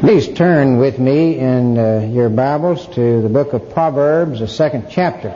Please 0.00 0.32
turn 0.32 0.78
with 0.78 0.98
me 0.98 1.38
in 1.38 1.76
uh, 1.76 2.08
your 2.10 2.30
Bibles 2.30 2.86
to 2.94 3.20
the 3.20 3.28
book 3.28 3.52
of 3.52 3.68
Proverbs, 3.74 4.40
the 4.40 4.48
second 4.48 4.86
chapter. 4.88 5.28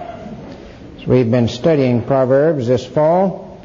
So 1.00 1.04
we've 1.04 1.30
been 1.30 1.48
studying 1.48 2.02
Proverbs 2.02 2.66
this 2.66 2.86
fall. 2.86 3.60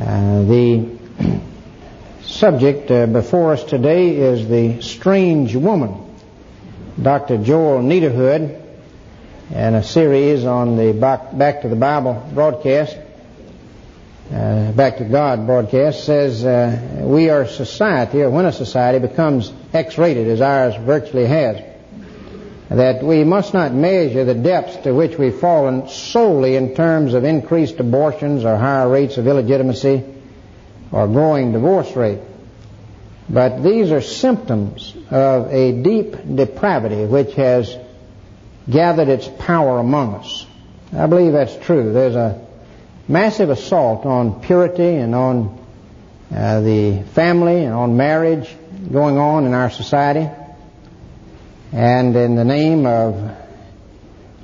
Uh, 0.00 0.44
the 0.44 0.96
subject 2.22 2.88
uh, 2.88 3.06
before 3.06 3.54
us 3.54 3.64
today 3.64 4.14
is 4.14 4.46
the 4.46 4.80
strange 4.80 5.56
woman. 5.56 6.08
Dr. 7.02 7.38
Joel 7.38 7.82
Nederhood, 7.82 8.62
in 9.50 9.74
a 9.74 9.82
series 9.82 10.44
on 10.44 10.76
the 10.76 10.92
Back 10.92 11.62
to 11.62 11.68
the 11.68 11.74
Bible 11.74 12.30
broadcast, 12.32 12.96
uh, 14.32 14.70
Back 14.70 14.98
to 14.98 15.04
God 15.04 15.48
broadcast 15.48 16.04
says 16.04 16.44
uh, 16.44 17.00
we 17.02 17.28
are 17.28 17.44
society, 17.48 18.22
or 18.22 18.30
when 18.30 18.44
a 18.44 18.52
society 18.52 19.04
becomes 19.04 19.52
X-rated, 19.76 20.26
as 20.26 20.40
ours 20.40 20.74
virtually 20.76 21.26
has, 21.26 21.62
that 22.68 23.02
we 23.02 23.22
must 23.22 23.54
not 23.54 23.72
measure 23.72 24.24
the 24.24 24.34
depths 24.34 24.76
to 24.78 24.92
which 24.92 25.16
we've 25.16 25.38
fallen 25.38 25.88
solely 25.88 26.56
in 26.56 26.74
terms 26.74 27.14
of 27.14 27.24
increased 27.24 27.78
abortions 27.78 28.44
or 28.44 28.56
higher 28.56 28.88
rates 28.88 29.18
of 29.18 29.26
illegitimacy 29.26 30.02
or 30.90 31.06
growing 31.06 31.52
divorce 31.52 31.94
rate. 31.94 32.20
But 33.28 33.62
these 33.62 33.90
are 33.92 34.00
symptoms 34.00 34.94
of 35.10 35.52
a 35.52 35.72
deep 35.82 36.16
depravity 36.34 37.04
which 37.04 37.34
has 37.34 37.76
gathered 38.68 39.08
its 39.08 39.28
power 39.38 39.78
among 39.78 40.16
us. 40.16 40.46
I 40.92 41.06
believe 41.06 41.32
that's 41.32 41.56
true. 41.56 41.92
There's 41.92 42.14
a 42.14 42.44
massive 43.08 43.50
assault 43.50 44.06
on 44.06 44.40
purity 44.40 44.96
and 44.96 45.14
on 45.14 45.66
uh, 46.34 46.60
the 46.60 47.02
family 47.14 47.64
and 47.64 47.74
on 47.74 47.96
marriage 47.96 48.48
going 48.90 49.18
on 49.18 49.44
in 49.46 49.54
our 49.54 49.70
society. 49.70 50.28
And 51.72 52.16
in 52.16 52.36
the 52.36 52.44
name 52.44 52.86
of 52.86 53.36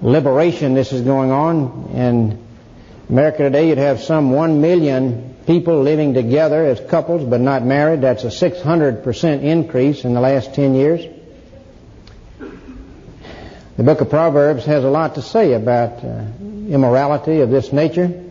liberation, 0.01 0.75
this 0.75 0.93
is 0.93 1.03
going 1.03 1.31
on. 1.31 1.91
In 1.95 2.47
America 3.09 3.45
today, 3.45 3.69
you'd 3.69 3.79
have 3.79 4.01
some 4.01 4.33
one 4.33 4.61
million 4.61 5.37
people 5.47 5.83
living 5.83 6.15
together 6.15 6.65
as 6.65 6.81
couples 6.81 7.25
but 7.29 7.41
not 7.41 7.65
married. 7.65 8.01
That's 8.03 8.25
a 8.25 8.29
600% 8.29 9.43
increase 9.43 10.05
in 10.05 10.15
the 10.15 10.21
last 10.21 10.55
10 10.55 10.75
years. 10.75 11.01
The 13.77 13.83
book 13.85 14.01
of 14.01 14.11
Proverbs 14.11 14.67
has 14.67 14.85
a 14.85 14.91
lot 14.91 15.15
to 15.15 15.23
say 15.23 15.55
about 15.55 16.05
uh, 16.05 16.25
immorality 16.69 17.41
of 17.41 17.51
this 17.51 17.73
nature. 17.73 18.31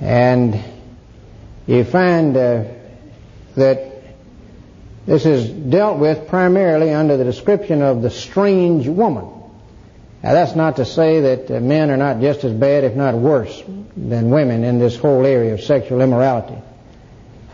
And 0.00 0.62
you 1.66 1.84
find 1.84 2.36
uh, 2.36 2.64
that 3.54 3.95
this 5.06 5.24
is 5.24 5.48
dealt 5.48 5.98
with 5.98 6.28
primarily 6.28 6.92
under 6.92 7.16
the 7.16 7.24
description 7.24 7.82
of 7.82 8.02
the 8.02 8.10
strange 8.10 8.88
woman. 8.88 9.24
Now 10.22 10.32
that's 10.32 10.56
not 10.56 10.76
to 10.76 10.84
say 10.84 11.20
that 11.20 11.50
uh, 11.50 11.60
men 11.60 11.90
are 11.90 11.96
not 11.96 12.20
just 12.20 12.42
as 12.44 12.52
bad, 12.52 12.84
if 12.84 12.94
not 12.96 13.14
worse, 13.14 13.62
than 13.96 14.30
women 14.30 14.64
in 14.64 14.78
this 14.78 14.96
whole 14.96 15.24
area 15.24 15.54
of 15.54 15.62
sexual 15.62 16.00
immorality. 16.00 16.60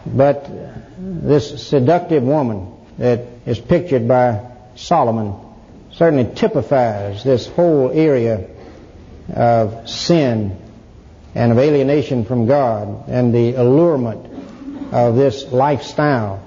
But 0.07 0.49
this 0.99 1.67
seductive 1.67 2.23
woman 2.23 2.73
that 2.99 3.27
is 3.47 3.59
pictured 3.59 4.09
by 4.09 4.51
Solomon 4.75 5.35
certainly 5.93 6.35
typifies 6.35 7.23
this 7.23 7.47
whole 7.47 7.91
area 7.91 8.49
of 9.35 9.89
sin 9.89 10.57
and 11.35 11.53
of 11.53 11.59
alienation 11.59 12.25
from 12.25 12.47
God 12.47 13.09
and 13.09 13.35
the 13.35 13.55
allurement 13.55 14.93
of 14.93 15.17
this 15.17 15.51
lifestyle. 15.53 16.43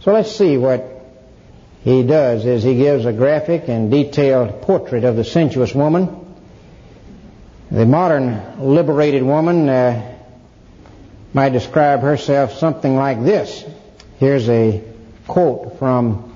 So 0.00 0.12
let's 0.12 0.34
see 0.34 0.56
what 0.56 0.84
he 1.82 2.02
does 2.02 2.44
is 2.44 2.62
he 2.62 2.76
gives 2.76 3.04
a 3.04 3.12
graphic 3.12 3.68
and 3.68 3.90
detailed 3.90 4.62
portrait 4.62 5.04
of 5.04 5.16
the 5.16 5.24
sensuous 5.24 5.74
woman. 5.74 6.24
The 7.70 7.86
modern 7.86 8.60
liberated 8.60 9.22
woman 9.22 9.68
uh, 9.68 10.16
might 11.32 11.50
describe 11.50 12.00
herself 12.00 12.54
something 12.54 12.96
like 12.96 13.22
this. 13.22 13.64
Here's 14.18 14.48
a 14.48 14.82
quote 15.26 15.78
from 15.78 16.34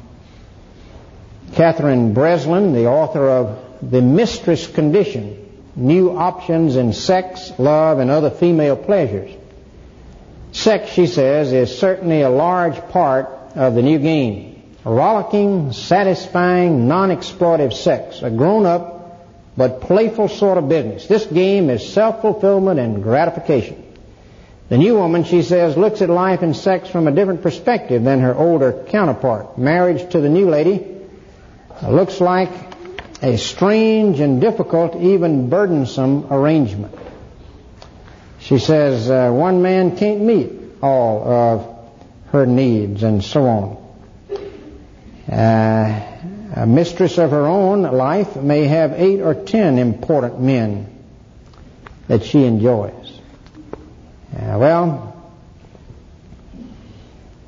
Catherine 1.54 2.14
Breslin, 2.14 2.72
the 2.72 2.86
author 2.86 3.28
of 3.28 3.90
The 3.90 4.02
Mistress 4.02 4.66
Condition 4.66 5.42
new 5.74 6.16
options 6.16 6.76
in 6.76 6.92
sex, 6.92 7.52
love, 7.58 7.98
and 7.98 8.10
other 8.10 8.30
female 8.30 8.76
pleasures. 8.76 9.30
Sex, 10.52 10.90
she 10.90 11.06
says, 11.06 11.52
is 11.52 11.76
certainly 11.78 12.20
a 12.22 12.28
large 12.28 12.76
part 12.90 13.41
of 13.54 13.74
the 13.74 13.82
new 13.82 13.98
game. 13.98 14.62
Rollicking, 14.84 15.72
satisfying, 15.72 16.88
non-exploitive 16.88 17.72
sex. 17.72 18.22
A 18.22 18.30
grown-up 18.30 19.02
but 19.56 19.82
playful 19.82 20.28
sort 20.28 20.58
of 20.58 20.68
business. 20.68 21.06
This 21.06 21.26
game 21.26 21.70
is 21.70 21.92
self-fulfillment 21.92 22.80
and 22.80 23.02
gratification. 23.02 23.78
The 24.68 24.78
new 24.78 24.94
woman, 24.94 25.24
she 25.24 25.42
says, 25.42 25.76
looks 25.76 26.00
at 26.00 26.08
life 26.08 26.40
and 26.42 26.56
sex 26.56 26.88
from 26.88 27.06
a 27.06 27.12
different 27.12 27.42
perspective 27.42 28.02
than 28.04 28.20
her 28.20 28.34
older 28.34 28.84
counterpart. 28.88 29.58
Marriage 29.58 30.10
to 30.12 30.20
the 30.20 30.30
new 30.30 30.48
lady 30.48 30.86
looks 31.86 32.20
like 32.20 32.50
a 33.20 33.36
strange 33.36 34.20
and 34.20 34.40
difficult, 34.40 34.96
even 34.96 35.50
burdensome 35.50 36.32
arrangement. 36.32 36.94
She 38.40 38.58
says 38.58 39.10
uh, 39.10 39.30
one 39.30 39.62
man 39.62 39.96
can't 39.96 40.22
meet 40.22 40.50
all 40.82 41.22
of 41.22 41.71
her 42.32 42.46
needs 42.46 43.02
and 43.02 43.22
so 43.22 43.44
on. 43.46 43.82
Uh, 45.30 46.08
a 46.54 46.66
mistress 46.66 47.18
of 47.18 47.30
her 47.30 47.46
own 47.46 47.82
life 47.82 48.36
may 48.36 48.64
have 48.64 48.92
eight 48.92 49.20
or 49.20 49.34
ten 49.34 49.78
important 49.78 50.40
men 50.40 50.86
that 52.08 52.24
she 52.24 52.44
enjoys. 52.44 53.20
Uh, 54.34 54.56
well, 54.58 55.08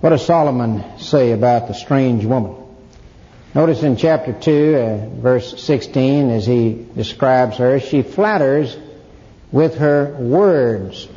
what 0.00 0.11
does 0.11 0.25
Solomon 0.25 0.99
say 0.99 1.33
about 1.33 1.69
the 1.69 1.75
strange 1.75 2.25
woman? 2.25 2.55
Notice 3.55 3.83
in 3.83 3.97
chapter 3.97 4.33
2, 4.33 4.77
uh, 4.77 5.09
verse 5.21 5.62
16, 5.62 6.31
as 6.31 6.45
he 6.45 6.87
describes 6.95 7.56
her, 7.56 7.81
she 7.81 8.03
flatters 8.03 8.77
with 9.51 9.77
her 9.77 10.15
words. 10.19 11.09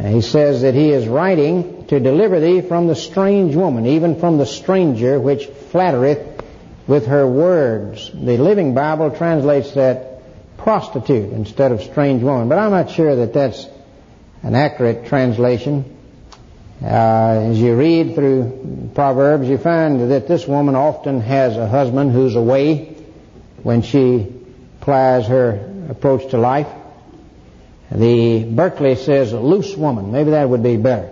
He 0.00 0.22
says 0.22 0.62
that 0.62 0.74
he 0.74 0.90
is 0.90 1.06
writing 1.06 1.86
to 1.86 2.00
deliver 2.00 2.40
thee 2.40 2.60
from 2.60 2.88
the 2.88 2.96
strange 2.96 3.54
woman, 3.54 3.86
even 3.86 4.18
from 4.18 4.38
the 4.38 4.46
stranger 4.46 5.20
which 5.20 5.46
flattereth 5.46 6.42
with 6.86 7.06
her 7.06 7.26
words. 7.26 8.10
The 8.12 8.36
Living 8.36 8.74
Bible 8.74 9.10
translates 9.10 9.72
that 9.74 10.22
prostitute 10.56 11.32
instead 11.32 11.72
of 11.72 11.82
strange 11.82 12.22
woman, 12.22 12.48
but 12.48 12.58
I'm 12.58 12.70
not 12.70 12.90
sure 12.90 13.16
that 13.16 13.32
that's 13.32 13.66
an 14.42 14.54
accurate 14.54 15.06
translation. 15.06 15.84
Uh, 16.82 16.86
as 16.86 17.58
you 17.58 17.76
read 17.76 18.14
through 18.14 18.90
Proverbs, 18.94 19.48
you 19.48 19.58
find 19.58 20.10
that 20.10 20.26
this 20.26 20.46
woman 20.46 20.74
often 20.74 21.20
has 21.20 21.56
a 21.56 21.68
husband 21.68 22.12
who's 22.12 22.34
away 22.34 22.96
when 23.62 23.82
she 23.82 24.32
plies 24.80 25.26
her 25.28 25.86
approach 25.88 26.30
to 26.30 26.38
life. 26.38 26.68
The 27.90 28.44
Berkeley 28.44 28.96
says 28.96 29.32
loose 29.32 29.76
woman. 29.76 30.12
Maybe 30.12 30.30
that 30.30 30.48
would 30.48 30.62
be 30.62 30.76
better. 30.76 31.10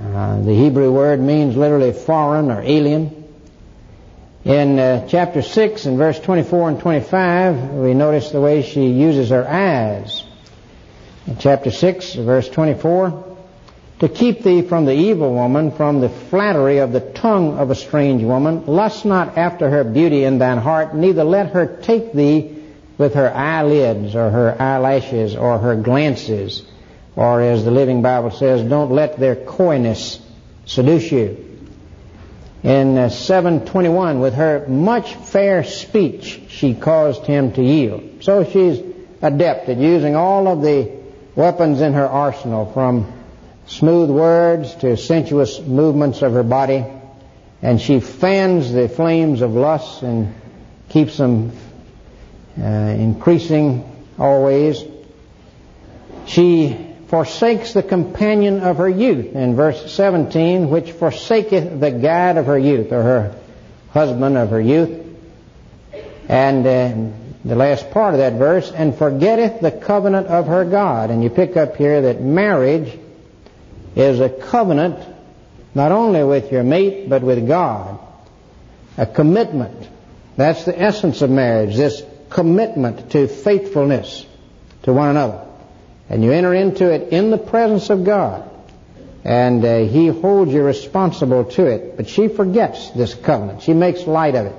Uh, 0.00 0.40
the 0.40 0.54
Hebrew 0.54 0.90
word 0.90 1.20
means 1.20 1.56
literally 1.56 1.92
foreign 1.92 2.50
or 2.50 2.62
alien. 2.62 3.16
In 4.44 4.78
uh, 4.78 5.06
chapter 5.06 5.42
6 5.42 5.84
and 5.84 5.98
verse 5.98 6.18
24 6.18 6.70
and 6.70 6.80
25, 6.80 7.72
we 7.72 7.92
notice 7.92 8.30
the 8.30 8.40
way 8.40 8.62
she 8.62 8.86
uses 8.86 9.28
her 9.28 9.46
eyes. 9.46 10.24
In 11.26 11.36
chapter 11.36 11.70
6, 11.70 12.14
verse 12.14 12.48
24, 12.48 13.36
to 13.98 14.08
keep 14.08 14.42
thee 14.42 14.62
from 14.62 14.86
the 14.86 14.94
evil 14.94 15.34
woman, 15.34 15.72
from 15.72 16.00
the 16.00 16.08
flattery 16.08 16.78
of 16.78 16.92
the 16.92 17.00
tongue 17.00 17.58
of 17.58 17.70
a 17.70 17.74
strange 17.74 18.22
woman. 18.22 18.64
Lust 18.64 19.04
not 19.04 19.36
after 19.36 19.68
her 19.68 19.84
beauty 19.84 20.24
in 20.24 20.38
thine 20.38 20.56
heart, 20.56 20.94
neither 20.94 21.22
let 21.22 21.50
her 21.50 21.66
take 21.66 22.14
thee 22.14 22.59
with 23.00 23.14
her 23.14 23.34
eyelids 23.34 24.14
or 24.14 24.28
her 24.28 24.60
eyelashes 24.60 25.34
or 25.34 25.58
her 25.58 25.74
glances. 25.74 26.62
Or 27.16 27.40
as 27.40 27.64
the 27.64 27.70
Living 27.70 28.02
Bible 28.02 28.30
says, 28.30 28.62
don't 28.62 28.92
let 28.92 29.18
their 29.18 29.36
coyness 29.36 30.20
seduce 30.66 31.10
you. 31.10 31.46
In 32.62 32.98
uh, 32.98 33.08
721, 33.08 34.20
with 34.20 34.34
her 34.34 34.66
much 34.68 35.14
fair 35.14 35.64
speech, 35.64 36.42
she 36.48 36.74
caused 36.74 37.24
him 37.24 37.52
to 37.52 37.62
yield. 37.62 38.22
So 38.22 38.44
she's 38.44 38.82
adept 39.22 39.70
at 39.70 39.78
using 39.78 40.14
all 40.14 40.46
of 40.46 40.60
the 40.60 40.92
weapons 41.34 41.80
in 41.80 41.94
her 41.94 42.06
arsenal 42.06 42.70
from 42.70 43.10
smooth 43.66 44.10
words 44.10 44.74
to 44.74 44.98
sensuous 44.98 45.58
movements 45.58 46.20
of 46.20 46.34
her 46.34 46.42
body, 46.42 46.84
and 47.62 47.80
she 47.80 48.00
fans 48.00 48.70
the 48.70 48.90
flames 48.90 49.40
of 49.40 49.52
lust 49.54 50.02
and 50.02 50.34
keeps 50.90 51.16
them 51.16 51.52
uh, 52.58 52.64
increasing 52.64 53.84
always. 54.18 54.82
She 56.26 56.94
forsakes 57.08 57.72
the 57.72 57.82
companion 57.82 58.60
of 58.60 58.78
her 58.78 58.88
youth. 58.88 59.34
In 59.34 59.56
verse 59.56 59.92
17, 59.92 60.70
which 60.70 60.92
forsaketh 60.92 61.80
the 61.80 61.90
guide 61.90 62.36
of 62.36 62.46
her 62.46 62.58
youth, 62.58 62.92
or 62.92 63.02
her 63.02 63.36
husband 63.92 64.36
of 64.36 64.50
her 64.50 64.60
youth. 64.60 65.06
And 66.28 66.66
uh, 66.66 67.16
the 67.44 67.56
last 67.56 67.90
part 67.90 68.14
of 68.14 68.18
that 68.18 68.34
verse, 68.34 68.70
and 68.70 68.96
forgetteth 68.96 69.60
the 69.60 69.72
covenant 69.72 70.28
of 70.28 70.46
her 70.46 70.64
God. 70.64 71.10
And 71.10 71.24
you 71.24 71.30
pick 71.30 71.56
up 71.56 71.76
here 71.76 72.02
that 72.02 72.20
marriage 72.20 72.96
is 73.96 74.20
a 74.20 74.28
covenant 74.28 74.98
not 75.74 75.92
only 75.92 76.24
with 76.24 76.52
your 76.52 76.62
mate, 76.62 77.08
but 77.08 77.22
with 77.22 77.46
God. 77.46 77.98
A 78.96 79.06
commitment. 79.06 79.88
That's 80.36 80.64
the 80.64 80.78
essence 80.78 81.22
of 81.22 81.30
marriage, 81.30 81.76
this 81.76 82.02
commitment 82.30 83.10
to 83.10 83.28
faithfulness 83.28 84.24
to 84.84 84.92
one 84.92 85.10
another. 85.10 85.46
And 86.08 86.24
you 86.24 86.32
enter 86.32 86.54
into 86.54 86.90
it 86.90 87.12
in 87.12 87.30
the 87.30 87.38
presence 87.38 87.90
of 87.90 88.04
God. 88.04 88.48
And 89.24 89.64
uh, 89.64 89.78
He 89.80 90.06
holds 90.08 90.52
you 90.52 90.62
responsible 90.62 91.44
to 91.44 91.66
it. 91.66 91.96
But 91.96 92.08
she 92.08 92.28
forgets 92.28 92.90
this 92.90 93.14
covenant. 93.14 93.62
She 93.62 93.74
makes 93.74 94.06
light 94.06 94.34
of 94.34 94.46
it. 94.46 94.56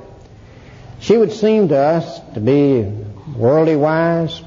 She 1.00 1.18
would 1.18 1.32
seem 1.32 1.70
to 1.70 1.78
us 1.78 2.20
to 2.36 2.40
be 2.40 2.84
worldly 3.36 3.76
wise, 3.76 4.42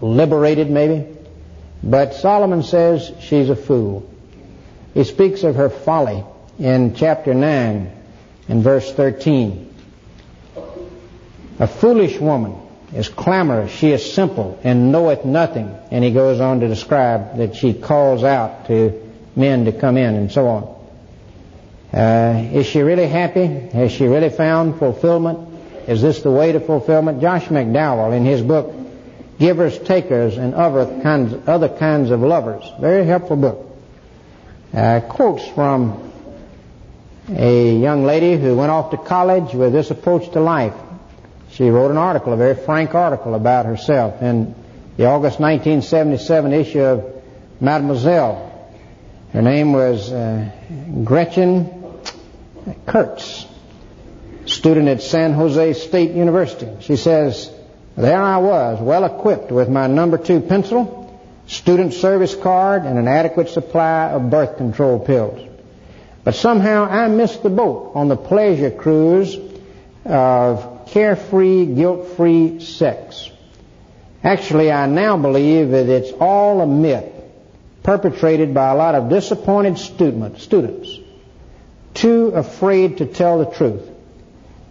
liberated 0.00 0.68
maybe, 0.68 1.06
but 1.82 2.14
Solomon 2.14 2.62
says 2.62 3.12
she's 3.20 3.48
a 3.48 3.56
fool. 3.56 4.08
He 4.92 5.04
speaks 5.04 5.44
of 5.44 5.54
her 5.54 5.70
folly 5.70 6.24
in 6.58 6.94
chapter 6.94 7.32
9 7.32 7.92
and 8.48 8.62
verse 8.62 8.92
13. 8.92 9.72
A 11.60 11.66
foolish 11.66 12.18
woman 12.18 12.59
is 12.94 13.08
clamorous, 13.08 13.70
she 13.70 13.90
is 13.90 14.12
simple 14.12 14.58
and 14.64 14.90
knoweth 14.90 15.24
nothing. 15.24 15.74
And 15.90 16.02
he 16.02 16.12
goes 16.12 16.40
on 16.40 16.60
to 16.60 16.68
describe 16.68 17.36
that 17.38 17.54
she 17.54 17.74
calls 17.74 18.24
out 18.24 18.66
to 18.66 19.10
men 19.36 19.64
to 19.66 19.72
come 19.72 19.96
in 19.96 20.14
and 20.14 20.32
so 20.32 20.46
on. 20.48 20.76
Uh, 21.92 22.50
is 22.52 22.66
she 22.66 22.80
really 22.80 23.06
happy? 23.06 23.46
Has 23.46 23.92
she 23.92 24.06
really 24.06 24.30
found 24.30 24.78
fulfillment? 24.78 25.48
Is 25.88 26.02
this 26.02 26.22
the 26.22 26.30
way 26.30 26.52
to 26.52 26.60
fulfillment? 26.60 27.20
Josh 27.20 27.46
McDowell, 27.46 28.16
in 28.16 28.24
his 28.24 28.42
book, 28.42 28.72
Givers, 29.38 29.78
Takers, 29.78 30.36
and 30.36 30.54
Other 30.54 31.00
Kinds, 31.02 31.48
other 31.48 31.68
kinds 31.68 32.10
of 32.10 32.20
Lovers, 32.20 32.64
very 32.80 33.04
helpful 33.04 33.36
book, 33.36 33.76
uh, 34.74 35.00
quotes 35.00 35.46
from 35.48 36.12
a 37.28 37.76
young 37.76 38.04
lady 38.04 38.36
who 38.36 38.54
went 38.54 38.70
off 38.70 38.90
to 38.90 38.96
college 38.96 39.54
with 39.54 39.72
this 39.72 39.90
approach 39.90 40.30
to 40.32 40.40
life. 40.40 40.74
She 41.52 41.68
wrote 41.68 41.90
an 41.90 41.96
article, 41.96 42.32
a 42.32 42.36
very 42.36 42.54
frank 42.54 42.94
article 42.94 43.34
about 43.34 43.66
herself 43.66 44.22
in 44.22 44.54
the 44.96 45.06
August 45.06 45.40
1977 45.40 46.52
issue 46.52 46.82
of 46.82 47.22
Mademoiselle. 47.60 48.72
Her 49.32 49.42
name 49.42 49.72
was 49.72 50.10
uh, 50.12 50.50
Gretchen 51.04 51.70
Kurtz 52.86 53.46
student 54.46 54.88
at 54.88 55.02
San 55.02 55.32
Jose 55.32 55.72
State 55.74 56.12
University. 56.12 56.68
She 56.80 56.96
says, 56.96 57.52
There 57.96 58.20
I 58.20 58.38
was, 58.38 58.80
well 58.80 59.04
equipped 59.04 59.50
with 59.50 59.68
my 59.68 59.86
number 59.86 60.18
two 60.18 60.40
pencil, 60.40 61.20
student 61.46 61.94
service 61.94 62.34
card, 62.34 62.84
and 62.84 62.98
an 62.98 63.08
adequate 63.08 63.48
supply 63.48 64.10
of 64.10 64.30
birth 64.30 64.56
control 64.56 64.98
pills. 64.98 65.46
But 66.24 66.34
somehow 66.34 66.84
I 66.84 67.08
missed 67.08 67.42
the 67.42 67.50
boat 67.50 67.92
on 67.94 68.08
the 68.08 68.16
pleasure 68.16 68.70
cruise 68.70 69.36
of 70.04 70.69
carefree, 70.90 71.66
guilt-free 71.66 72.60
sex. 72.60 73.30
Actually, 74.22 74.70
I 74.70 74.86
now 74.86 75.16
believe 75.16 75.70
that 75.70 75.88
it's 75.88 76.12
all 76.20 76.60
a 76.60 76.66
myth 76.66 77.10
perpetrated 77.82 78.52
by 78.52 78.70
a 78.70 78.74
lot 78.74 78.94
of 78.94 79.08
disappointed 79.08 79.78
student, 79.78 80.38
students, 80.40 80.98
too 81.94 82.28
afraid 82.28 82.98
to 82.98 83.06
tell 83.06 83.38
the 83.38 83.46
truth. 83.46 83.88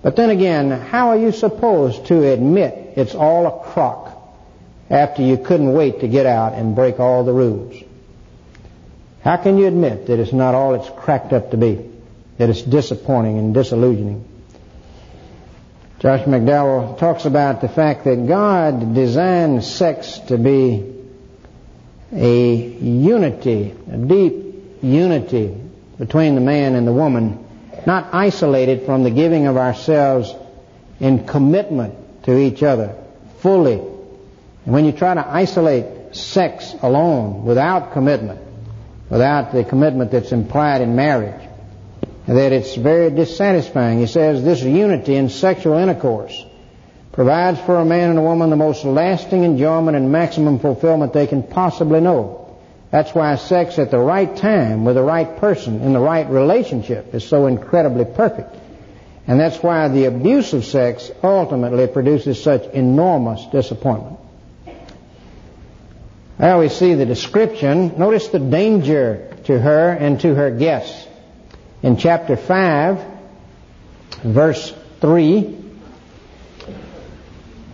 But 0.02 0.16
then 0.16 0.30
again, 0.30 0.70
how 0.70 1.10
are 1.10 1.18
you 1.18 1.32
supposed 1.32 2.06
to 2.08 2.32
admit 2.32 2.94
it's 2.96 3.16
all 3.16 3.48
a 3.48 3.72
crock 3.72 4.16
after 4.90 5.24
you 5.24 5.38
couldn't 5.38 5.74
wait 5.74 6.02
to 6.02 6.08
get 6.08 6.26
out 6.26 6.54
and 6.54 6.76
break 6.76 7.00
all 7.00 7.24
the 7.24 7.34
rules? 7.34 7.84
How 9.24 9.38
can 9.38 9.58
you 9.58 9.68
admit 9.68 10.08
that 10.08 10.20
it's 10.20 10.32
not 10.32 10.56
all 10.56 10.76
it's 10.76 10.90
cracked 10.90 11.34
up 11.34 11.52
to 11.52 11.58
be? 11.58 11.90
That 12.38 12.50
it's 12.50 12.62
disappointing 12.62 13.38
and 13.38 13.54
disillusioning? 13.54 14.26
Josh 16.00 16.22
McDowell 16.22 16.98
talks 16.98 17.26
about 17.26 17.60
the 17.60 17.68
fact 17.68 18.06
that 18.06 18.26
God 18.26 18.96
designed 18.96 19.66
sex 19.66 20.18
to 20.28 20.38
be 20.38 20.96
a 22.14 22.56
unity, 22.56 23.76
a 23.92 23.98
deep 23.98 24.80
unity 24.82 25.54
between 25.98 26.36
the 26.36 26.42
man 26.42 26.76
and 26.76 26.88
the 26.88 26.94
woman 26.94 27.46
not 27.86 28.14
isolated 28.14 28.86
from 28.86 29.04
the 29.04 29.10
giving 29.10 29.48
of 29.48 29.58
ourselves 29.58 30.34
in 31.02 31.28
commitment 31.28 32.24
to 32.24 32.38
each 32.38 32.64
other 32.64 32.96
fully. 33.40 33.74
And 33.74 34.74
when 34.74 34.86
you 34.86 34.94
try 34.94 35.14
to 35.14 35.28
isolate 35.28 36.16
sex 36.16 36.76
alone 36.82 37.44
without 37.44 37.92
commitment, 37.92 38.40
without 39.10 39.52
the 39.52 39.66
commitment 39.66 40.12
that's 40.12 40.32
implied 40.32 40.82
in 40.82 40.96
marriage, 40.96 41.49
that 42.36 42.52
it's 42.52 42.76
very 42.76 43.10
dissatisfying. 43.10 44.00
He 44.00 44.06
says 44.06 44.44
this 44.44 44.62
unity 44.62 45.16
in 45.16 45.30
sexual 45.30 45.78
intercourse 45.78 46.46
provides 47.12 47.60
for 47.62 47.78
a 47.78 47.86
man 47.86 48.12
and 48.12 48.20
a 48.20 48.22
woman 48.22 48.52
the 48.52 48.56
most 48.56 48.86
lasting 48.86 49.44
enjoyment 49.44 49.98
and 49.98 50.12
maximum 50.12 50.60
fulfillment 50.60 51.12
they 51.12 51.26
can 51.26 51.42
possibly 51.42 52.00
know. 52.00 52.56
That's 52.92 53.14
why 53.16 53.36
sex 53.36 53.80
at 53.80 53.90
the 53.90 53.98
right 53.98 54.36
time 54.36 54.86
with 54.86 54.96
the 54.96 55.04
right 55.04 55.38
person 55.38 55.82
in 55.82 55.94
the 55.94 56.00
right 56.00 56.30
relationship 56.30 57.16
is 57.16 57.28
so 57.28 57.48
incredibly 57.48 58.06
perfect. 58.06 58.56
And 59.26 59.40
that's 59.40 59.58
why 59.58 59.88
the 59.88 60.06
abuse 60.06 60.54
of 60.54 60.66
sex 60.66 61.12
ultimately 61.24 61.88
produces 61.88 62.42
such 62.42 62.66
enormous 62.74 63.44
disappointment. 63.52 64.20
I 66.38 66.52
always 66.52 66.76
see 66.76 66.94
the 66.94 67.06
description. 67.06 67.98
Notice 67.98 68.28
the 68.30 68.40
danger 68.40 69.36
to 69.46 69.60
her 69.60 69.90
and 69.90 70.20
to 70.22 70.36
her 70.36 70.52
guests. 70.52 71.09
In 71.82 71.98
chapter 71.98 72.36
5, 72.36 73.06
verse 74.24 74.74
3, 75.02 75.58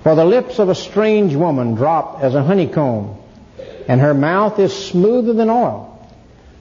For 0.04 0.16
the 0.16 0.25
lips 0.25 0.60
of 0.60 0.69
a 0.69 0.75
strange 0.75 1.36
woman 1.36 1.75
drop 1.75 2.22
as 2.22 2.36
a 2.36 2.44
honeycomb 2.44 3.18
and 3.88 4.02
her 4.02 4.13
mouth 4.13 4.60
is 4.60 4.74
smoother 4.74 5.34
than 5.34 5.50
oil. 5.50 5.92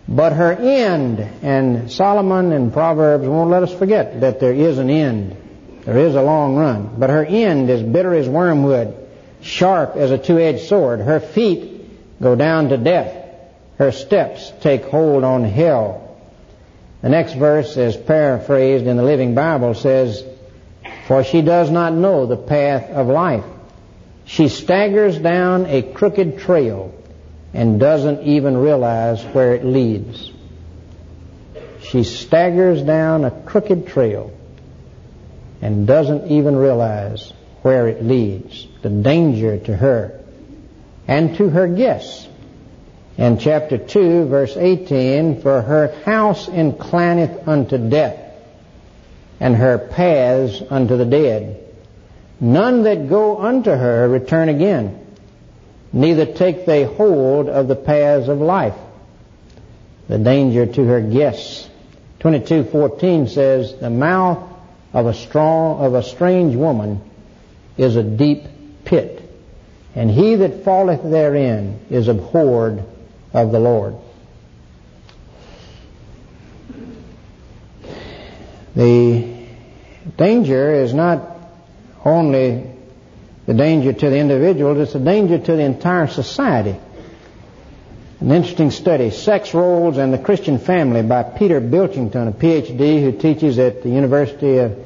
But 0.06 0.34
her 0.34 0.52
end, 0.52 1.20
and 1.42 1.90
Solomon 1.90 2.52
and 2.52 2.72
Proverbs 2.72 3.26
won't 3.26 3.50
let 3.50 3.62
us 3.62 3.72
forget 3.72 4.20
that 4.20 4.38
there 4.38 4.52
is 4.52 4.78
an 4.78 4.90
end. 4.90 5.36
There 5.84 5.98
is 5.98 6.14
a 6.14 6.22
long 6.22 6.56
run. 6.56 6.96
But 6.98 7.10
her 7.10 7.24
end 7.24 7.70
is 7.70 7.82
bitter 7.82 8.14
as 8.14 8.28
wormwood, 8.28 8.94
sharp 9.40 9.96
as 9.96 10.10
a 10.10 10.18
two-edged 10.18 10.66
sword. 10.66 11.00
Her 11.00 11.20
feet 11.20 12.20
go 12.20 12.36
down 12.36 12.68
to 12.68 12.76
death. 12.76 13.16
Her 13.78 13.92
steps 13.92 14.52
take 14.60 14.84
hold 14.84 15.24
on 15.24 15.44
hell. 15.44 16.03
The 17.04 17.10
next 17.10 17.34
verse, 17.34 17.76
as 17.76 17.98
paraphrased 17.98 18.86
in 18.86 18.96
the 18.96 19.02
Living 19.02 19.34
Bible, 19.34 19.74
says, 19.74 20.24
For 21.06 21.22
she 21.22 21.42
does 21.42 21.70
not 21.70 21.92
know 21.92 22.24
the 22.24 22.38
path 22.38 22.88
of 22.88 23.08
life. 23.08 23.44
She 24.24 24.48
staggers 24.48 25.18
down 25.18 25.66
a 25.66 25.82
crooked 25.82 26.38
trail 26.38 26.94
and 27.52 27.78
doesn't 27.78 28.22
even 28.22 28.56
realize 28.56 29.22
where 29.22 29.54
it 29.54 29.66
leads. 29.66 30.32
She 31.82 32.04
staggers 32.04 32.80
down 32.80 33.26
a 33.26 33.30
crooked 33.30 33.86
trail 33.88 34.32
and 35.60 35.86
doesn't 35.86 36.30
even 36.30 36.56
realize 36.56 37.34
where 37.60 37.86
it 37.86 38.02
leads. 38.02 38.66
The 38.80 38.88
danger 38.88 39.58
to 39.58 39.76
her 39.76 40.24
and 41.06 41.36
to 41.36 41.50
her 41.50 41.68
guests. 41.68 42.26
In 43.16 43.38
chapter 43.38 43.78
2, 43.78 44.26
verse 44.26 44.56
18, 44.56 45.40
for 45.40 45.62
her 45.62 45.94
house 46.04 46.48
inclineth 46.48 47.46
unto 47.46 47.78
death, 47.78 48.18
and 49.40 49.54
her 49.56 49.78
paths 49.78 50.62
unto 50.70 50.96
the 50.96 51.04
dead. 51.04 51.60
None 52.40 52.82
that 52.82 53.08
go 53.08 53.38
unto 53.38 53.70
her 53.70 54.08
return 54.08 54.48
again 54.48 54.98
neither 55.94 56.26
take 56.26 56.66
they 56.66 56.82
hold 56.82 57.48
of 57.48 57.68
the 57.68 57.76
paths 57.76 58.28
of 58.28 58.40
life. 58.40 58.74
The 60.08 60.18
danger 60.18 60.66
to 60.66 60.84
her 60.84 61.00
guests. 61.00 61.68
22:14 62.20 63.28
says, 63.28 63.74
"The 63.74 63.90
mouth 63.90 64.38
of 64.92 65.06
a 65.06 65.14
strong 65.14 65.78
of 65.78 65.94
a 65.94 66.02
strange 66.02 66.56
woman 66.56 67.00
is 67.78 67.96
a 67.96 68.02
deep 68.02 68.44
pit, 68.84 69.20
and 69.94 70.10
he 70.10 70.34
that 70.34 70.64
falleth 70.64 71.02
therein 71.04 71.76
is 71.90 72.08
abhorred 72.08 72.82
of 73.34 73.52
the 73.52 73.60
Lord." 73.60 73.96
The 78.74 79.46
danger 80.16 80.72
is 80.72 80.94
not 80.94 81.20
only 82.04 82.64
the 83.46 83.54
danger 83.54 83.92
to 83.92 84.10
the 84.10 84.16
individual, 84.16 84.80
it's 84.80 84.94
a 84.94 84.98
danger 84.98 85.38
to 85.38 85.52
the 85.56 85.62
entire 85.62 86.06
society. 86.08 86.76
An 88.20 88.30
interesting 88.30 88.70
study, 88.70 89.10
Sex 89.10 89.52
Roles 89.52 89.98
and 89.98 90.12
the 90.12 90.18
Christian 90.18 90.58
Family 90.58 91.02
by 91.02 91.22
Peter 91.22 91.60
Blitchington, 91.60 92.28
a 92.28 92.32
PhD 92.32 93.02
who 93.02 93.12
teaches 93.12 93.58
at 93.58 93.82
the 93.82 93.90
University 93.90 94.58
of, 94.58 94.78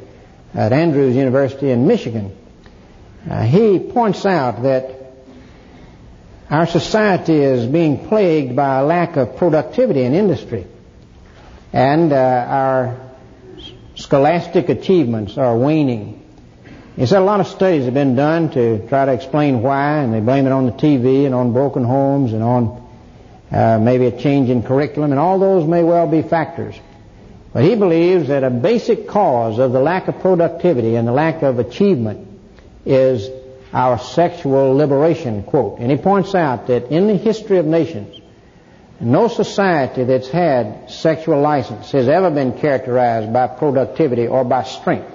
at 0.54 0.72
Andrews 0.72 1.14
University 1.14 1.70
in 1.70 1.86
Michigan. 1.86 2.36
Uh, 3.30 3.42
he 3.42 3.78
points 3.78 4.26
out 4.26 4.62
that 4.64 4.97
our 6.50 6.66
society 6.66 7.34
is 7.36 7.66
being 7.66 8.08
plagued 8.08 8.56
by 8.56 8.78
a 8.78 8.84
lack 8.84 9.16
of 9.16 9.36
productivity 9.36 10.02
in 10.02 10.14
industry. 10.14 10.66
And 11.72 12.12
uh, 12.12 12.16
our 12.16 12.96
scholastic 13.96 14.68
achievements 14.70 15.36
are 15.36 15.56
waning. 15.56 16.24
He 16.96 17.04
said 17.06 17.20
a 17.20 17.24
lot 17.24 17.40
of 17.40 17.48
studies 17.48 17.84
have 17.84 17.94
been 17.94 18.16
done 18.16 18.50
to 18.52 18.88
try 18.88 19.04
to 19.04 19.12
explain 19.12 19.62
why, 19.62 19.98
and 19.98 20.12
they 20.14 20.20
blame 20.20 20.46
it 20.46 20.52
on 20.52 20.66
the 20.66 20.72
TV 20.72 21.26
and 21.26 21.34
on 21.34 21.52
broken 21.52 21.84
homes 21.84 22.32
and 22.32 22.42
on 22.42 22.88
uh, 23.52 23.78
maybe 23.78 24.06
a 24.06 24.18
change 24.18 24.48
in 24.50 24.62
curriculum, 24.62 25.10
and 25.12 25.20
all 25.20 25.38
those 25.38 25.66
may 25.66 25.82
well 25.82 26.08
be 26.08 26.22
factors. 26.22 26.74
But 27.52 27.64
he 27.64 27.74
believes 27.76 28.28
that 28.28 28.42
a 28.44 28.50
basic 28.50 29.08
cause 29.08 29.58
of 29.58 29.72
the 29.72 29.80
lack 29.80 30.08
of 30.08 30.20
productivity 30.20 30.96
and 30.96 31.06
the 31.06 31.12
lack 31.12 31.42
of 31.42 31.58
achievement 31.58 32.26
is 32.84 33.28
our 33.72 33.98
sexual 33.98 34.74
liberation, 34.74 35.42
quote. 35.42 35.78
And 35.78 35.90
he 35.90 35.96
points 35.96 36.34
out 36.34 36.68
that 36.68 36.90
in 36.90 37.06
the 37.06 37.16
history 37.16 37.58
of 37.58 37.66
nations, 37.66 38.20
no 39.00 39.28
society 39.28 40.04
that's 40.04 40.28
had 40.28 40.90
sexual 40.90 41.40
license 41.40 41.92
has 41.92 42.08
ever 42.08 42.30
been 42.30 42.58
characterized 42.58 43.32
by 43.32 43.46
productivity 43.46 44.26
or 44.26 44.44
by 44.44 44.64
strength. 44.64 45.12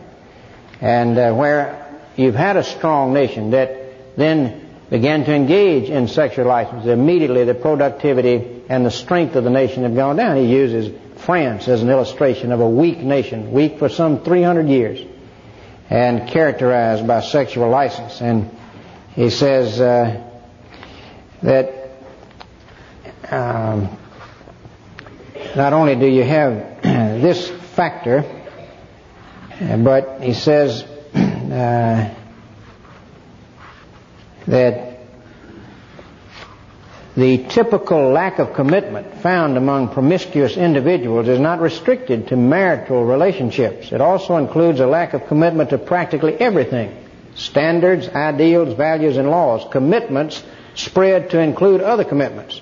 And 0.79 1.17
uh, 1.17 1.33
where 1.33 1.99
you've 2.15 2.35
had 2.35 2.57
a 2.57 2.63
strong 2.63 3.13
nation 3.13 3.51
that 3.51 4.15
then 4.15 4.69
began 4.89 5.25
to 5.25 5.33
engage 5.33 5.89
in 5.89 6.07
sexual 6.07 6.45
license, 6.45 6.85
immediately 6.85 7.43
the 7.45 7.55
productivity 7.55 8.63
and 8.69 8.85
the 8.85 8.91
strength 8.91 9.35
of 9.35 9.43
the 9.43 9.49
nation 9.49 9.83
have 9.83 9.95
gone 9.95 10.15
down. 10.15 10.37
He 10.37 10.45
uses 10.45 10.93
France 11.17 11.67
as 11.67 11.81
an 11.81 11.89
illustration 11.89 12.51
of 12.51 12.59
a 12.59 12.69
weak 12.69 12.99
nation, 12.99 13.51
weak 13.51 13.79
for 13.79 13.89
some 13.89 14.23
300 14.23 14.67
years 14.67 15.12
and 15.89 16.27
characterized 16.29 17.05
by 17.07 17.21
sexual 17.21 17.69
license. 17.69 18.21
And 18.21 18.49
he 19.15 19.29
says 19.29 19.79
uh, 19.79 20.23
that 21.41 21.89
um, 23.29 23.97
not 25.55 25.73
only 25.73 25.95
do 25.95 26.07
you 26.07 26.23
have 26.23 26.81
this 26.83 27.49
factor, 27.49 28.23
but 29.59 30.21
he 30.21 30.33
says 30.33 30.83
uh, 31.13 32.13
that 34.47 34.92
the 37.15 37.45
typical 37.49 38.09
lack 38.09 38.39
of 38.39 38.53
commitment 38.53 39.21
found 39.21 39.55
among 39.55 39.89
promiscuous 39.89 40.57
individuals 40.57 41.27
is 41.27 41.39
not 41.39 41.61
restricted 41.61 42.27
to 42.29 42.35
marital 42.35 43.05
relationships. 43.05 43.91
It 43.91 44.01
also 44.01 44.37
includes 44.37 44.79
a 44.79 44.87
lack 44.87 45.13
of 45.13 45.27
commitment 45.27 45.69
to 45.69 45.77
practically 45.77 46.33
everything 46.35 46.99
standards, 47.35 48.07
ideals, 48.09 48.75
values, 48.75 49.17
and 49.17 49.29
laws. 49.29 49.65
Commitments 49.71 50.43
spread 50.75 51.31
to 51.31 51.39
include 51.39 51.81
other 51.81 52.03
commitments. 52.03 52.61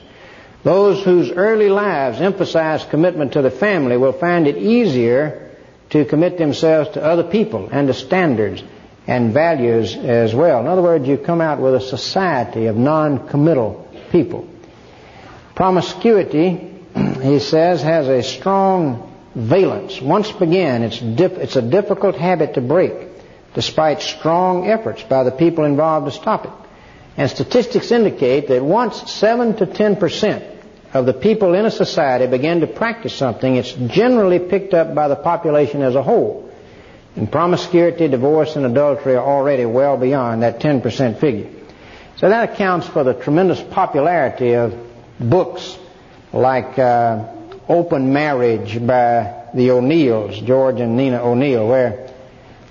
Those 0.63 1.03
whose 1.03 1.31
early 1.31 1.69
lives 1.69 2.21
emphasize 2.21 2.85
commitment 2.85 3.33
to 3.33 3.41
the 3.41 3.51
family 3.51 3.97
will 3.97 4.13
find 4.13 4.47
it 4.47 4.57
easier 4.57 5.51
to 5.89 6.05
commit 6.05 6.37
themselves 6.37 6.91
to 6.91 7.03
other 7.03 7.23
people 7.23 7.69
and 7.71 7.87
to 7.87 7.93
standards 7.93 8.63
and 9.07 9.33
values 9.33 9.95
as 9.95 10.33
well. 10.33 10.59
In 10.61 10.67
other 10.67 10.81
words, 10.81 11.07
you 11.07 11.17
come 11.17 11.41
out 11.41 11.59
with 11.59 11.75
a 11.75 11.81
society 11.81 12.67
of 12.67 12.77
non-committal 12.77 13.89
people. 14.11 14.47
Promiscuity, 15.55 16.69
he 17.21 17.39
says, 17.39 17.81
has 17.81 18.07
a 18.07 18.23
strong 18.23 19.11
valence. 19.35 20.01
Once 20.01 20.31
began, 20.31 20.83
it's, 20.83 20.99
dif- 20.99 21.37
it's 21.37 21.55
a 21.55 21.61
difficult 21.61 22.15
habit 22.15 22.55
to 22.55 22.61
break, 22.61 22.93
despite 23.53 24.01
strong 24.01 24.67
efforts 24.67 25.03
by 25.03 25.23
the 25.23 25.31
people 25.31 25.63
involved 25.65 26.05
to 26.07 26.11
stop 26.11 26.45
it. 26.45 26.51
And 27.17 27.29
statistics 27.29 27.91
indicate 27.91 28.47
that 28.47 28.63
once 28.63 29.11
7 29.11 29.55
to 29.57 29.65
10 29.65 29.97
percent 29.97 30.43
of 30.93 31.05
the 31.05 31.13
people 31.13 31.53
in 31.53 31.65
a 31.65 31.71
society 31.71 32.27
begin 32.27 32.61
to 32.61 32.67
practice 32.67 33.13
something, 33.13 33.55
it's 33.55 33.71
generally 33.71 34.39
picked 34.39 34.73
up 34.73 34.93
by 34.93 35.07
the 35.07 35.15
population 35.15 35.81
as 35.81 35.95
a 35.95 36.03
whole. 36.03 36.49
And 37.15 37.29
promiscuity, 37.29 38.07
divorce, 38.07 38.55
and 38.55 38.65
adultery 38.65 39.15
are 39.15 39.25
already 39.25 39.65
well 39.65 39.97
beyond 39.97 40.43
that 40.43 40.59
10% 40.59 41.19
figure. 41.19 41.49
So 42.21 42.29
that 42.29 42.51
accounts 42.51 42.85
for 42.85 43.03
the 43.03 43.15
tremendous 43.15 43.59
popularity 43.59 44.53
of 44.53 44.75
books 45.19 45.75
like 46.31 46.77
uh, 46.77 47.25
Open 47.67 48.13
Marriage 48.13 48.77
by 48.85 49.47
the 49.55 49.71
O'Neills, 49.71 50.39
George 50.41 50.79
and 50.81 50.95
Nena 50.95 51.23
O'Neill, 51.23 51.67
where 51.67 52.13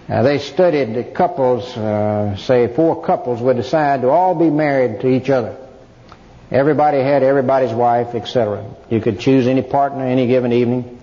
uh, 0.09 0.23
they 0.23 0.39
studied 0.39 0.95
the 0.95 1.03
couples, 1.03 1.77
uh, 1.77 2.37
say 2.37 2.73
four 2.73 3.03
couples 3.03 3.43
would 3.43 3.57
decide 3.57 4.03
to 4.03 4.11
all 4.11 4.37
be 4.37 4.51
married 4.51 5.01
to 5.01 5.09
each 5.09 5.29
other. 5.31 5.57
Everybody 6.53 6.99
had 6.99 7.25
everybody's 7.25 7.73
wife, 7.73 8.15
etc. 8.15 8.65
You 8.89 9.01
could 9.01 9.19
choose 9.19 9.49
any 9.49 9.63
partner 9.63 10.07
any 10.07 10.29
given 10.29 10.53
evening. 10.53 11.03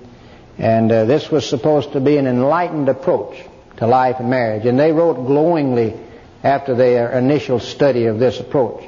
And 0.57 0.89
uh, 0.89 1.03
this 1.03 1.29
was 1.29 1.45
supposed 1.45 1.91
to 1.91 1.99
be 1.99 2.15
an 2.15 2.27
enlightened 2.27 2.87
approach 2.87 3.43
to 3.75 3.87
life 3.87 4.21
and 4.21 4.29
marriage. 4.29 4.65
And 4.65 4.79
they 4.79 4.93
wrote 4.93 5.15
glowingly 5.15 6.06
after 6.47 6.75
their 6.75 7.11
initial 7.11 7.59
study 7.59 8.05
of 8.05 8.19
this 8.19 8.39
approach. 8.39 8.83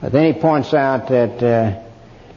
But 0.00 0.10
then 0.12 0.34
he 0.34 0.40
points 0.40 0.74
out 0.74 1.08
that 1.08 1.42
uh, 1.42 1.82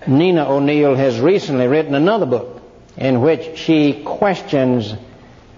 Nena 0.08 0.48
O'Neill 0.48 0.96
has 0.96 1.20
recently 1.20 1.68
written 1.68 1.96
another 1.96 2.28
book 2.28 2.62
in 2.96 3.22
which 3.22 3.58
she 3.58 4.04
questions 4.04 4.94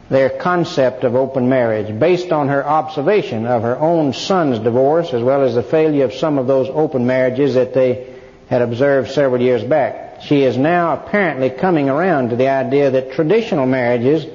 their 0.10 0.30
concept 0.30 1.04
of 1.04 1.16
open 1.16 1.50
marriage 1.50 2.00
based 2.00 2.32
on 2.32 2.48
her 2.48 2.66
observation 2.66 3.46
of 3.46 3.62
her 3.64 3.78
own 3.78 4.14
son's 4.14 4.60
divorce 4.60 5.14
as 5.14 5.22
well 5.22 5.44
as 5.44 5.56
the 5.56 5.62
failure 5.62 6.06
of 6.06 6.14
some 6.14 6.40
of 6.40 6.48
those 6.48 6.68
open 6.70 7.06
marriages 7.06 7.56
that 7.56 7.74
they 7.74 8.16
had 8.48 8.62
observed 8.62 9.12
several 9.12 9.42
years 9.42 9.64
back. 9.64 10.22
She 10.22 10.42
is 10.44 10.58
now 10.58 10.94
apparently 10.94 11.50
coming 11.50 11.90
around 11.90 12.30
to 12.30 12.38
the 12.38 12.48
idea 12.48 12.92
that 12.92 13.12
traditional 13.12 13.68
marriages 13.68 14.26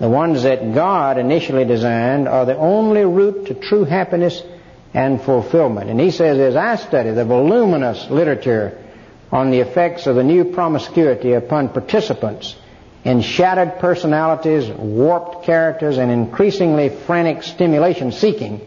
the 0.00 0.08
ones 0.08 0.44
that 0.44 0.74
God 0.74 1.18
initially 1.18 1.66
designed 1.66 2.26
are 2.26 2.46
the 2.46 2.56
only 2.56 3.04
route 3.04 3.46
to 3.46 3.54
true 3.54 3.84
happiness 3.84 4.42
and 4.94 5.20
fulfillment. 5.20 5.90
And 5.90 6.00
he 6.00 6.10
says, 6.10 6.38
as 6.38 6.56
I 6.56 6.76
study 6.76 7.10
the 7.10 7.26
voluminous 7.26 8.08
literature 8.08 8.82
on 9.30 9.50
the 9.50 9.60
effects 9.60 10.06
of 10.06 10.16
the 10.16 10.24
new 10.24 10.46
promiscuity 10.46 11.34
upon 11.34 11.68
participants 11.68 12.56
in 13.04 13.20
shattered 13.20 13.78
personalities, 13.78 14.68
warped 14.70 15.44
characters, 15.44 15.98
and 15.98 16.10
increasingly 16.10 16.88
frantic 16.88 17.42
stimulation 17.42 18.10
seeking, 18.10 18.66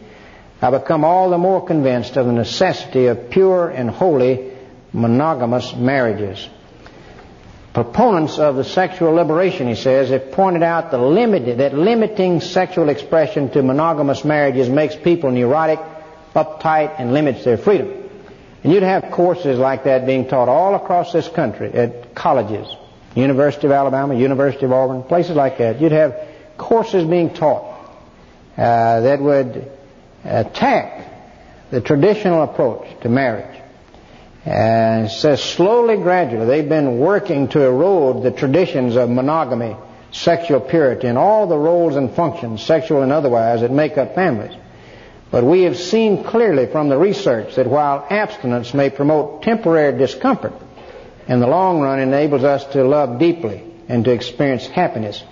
I 0.62 0.70
become 0.70 1.04
all 1.04 1.30
the 1.30 1.38
more 1.38 1.66
convinced 1.66 2.16
of 2.16 2.26
the 2.26 2.32
necessity 2.32 3.06
of 3.06 3.30
pure 3.30 3.68
and 3.68 3.90
holy 3.90 4.52
monogamous 4.92 5.74
marriages. 5.74 6.48
Proponents 7.74 8.38
of 8.38 8.54
the 8.54 8.62
sexual 8.62 9.14
liberation, 9.14 9.66
he 9.66 9.74
says, 9.74 10.10
have 10.10 10.30
pointed 10.30 10.62
out 10.62 10.92
the 10.92 10.98
limit, 10.98 11.58
that 11.58 11.74
limiting 11.74 12.40
sexual 12.40 12.88
expression 12.88 13.50
to 13.50 13.64
monogamous 13.64 14.24
marriages 14.24 14.68
makes 14.68 14.94
people 14.94 15.32
neurotic, 15.32 15.80
uptight, 16.36 16.94
and 17.00 17.12
limits 17.12 17.42
their 17.42 17.56
freedom. 17.58 17.92
And 18.62 18.72
you'd 18.72 18.84
have 18.84 19.10
courses 19.10 19.58
like 19.58 19.84
that 19.84 20.06
being 20.06 20.28
taught 20.28 20.48
all 20.48 20.76
across 20.76 21.12
this 21.12 21.26
country 21.26 21.72
at 21.72 22.14
colleges, 22.14 22.68
University 23.16 23.66
of 23.66 23.72
Alabama, 23.72 24.14
University 24.14 24.66
of 24.66 24.72
Auburn, 24.72 25.02
places 25.02 25.34
like 25.34 25.58
that. 25.58 25.80
You'd 25.80 25.90
have 25.90 26.16
courses 26.56 27.02
being 27.02 27.34
taught 27.34 27.64
uh, 28.56 29.00
that 29.00 29.20
would 29.20 29.68
attack 30.24 31.10
the 31.72 31.80
traditional 31.80 32.44
approach 32.44 32.86
to 33.00 33.08
marriage. 33.08 33.63
And 34.44 35.06
it 35.06 35.10
says 35.10 35.42
slowly, 35.42 35.96
gradually, 35.96 36.44
they've 36.46 36.68
been 36.68 36.98
working 36.98 37.48
to 37.48 37.62
erode 37.62 38.22
the 38.22 38.30
traditions 38.30 38.96
of 38.96 39.08
monogamy, 39.08 39.76
sexual 40.12 40.60
purity, 40.60 41.06
and 41.06 41.16
all 41.16 41.46
the 41.46 41.56
roles 41.56 41.96
and 41.96 42.14
functions, 42.14 42.62
sexual 42.62 43.02
and 43.02 43.10
otherwise, 43.10 43.62
that 43.62 43.70
make 43.70 43.96
up 43.96 44.14
families. 44.14 44.54
But 45.30 45.44
we 45.44 45.62
have 45.62 45.78
seen 45.78 46.24
clearly 46.24 46.66
from 46.66 46.88
the 46.88 46.98
research 46.98 47.56
that 47.56 47.66
while 47.66 48.06
abstinence 48.10 48.74
may 48.74 48.90
promote 48.90 49.42
temporary 49.42 49.96
discomfort, 49.98 50.52
in 51.26 51.40
the 51.40 51.46
long 51.46 51.80
run 51.80 51.98
enables 52.00 52.44
us 52.44 52.64
to 52.66 52.84
love 52.84 53.18
deeply 53.18 53.64
and 53.88 54.04
to 54.04 54.12
experience 54.12 54.66
happiness 54.66 55.22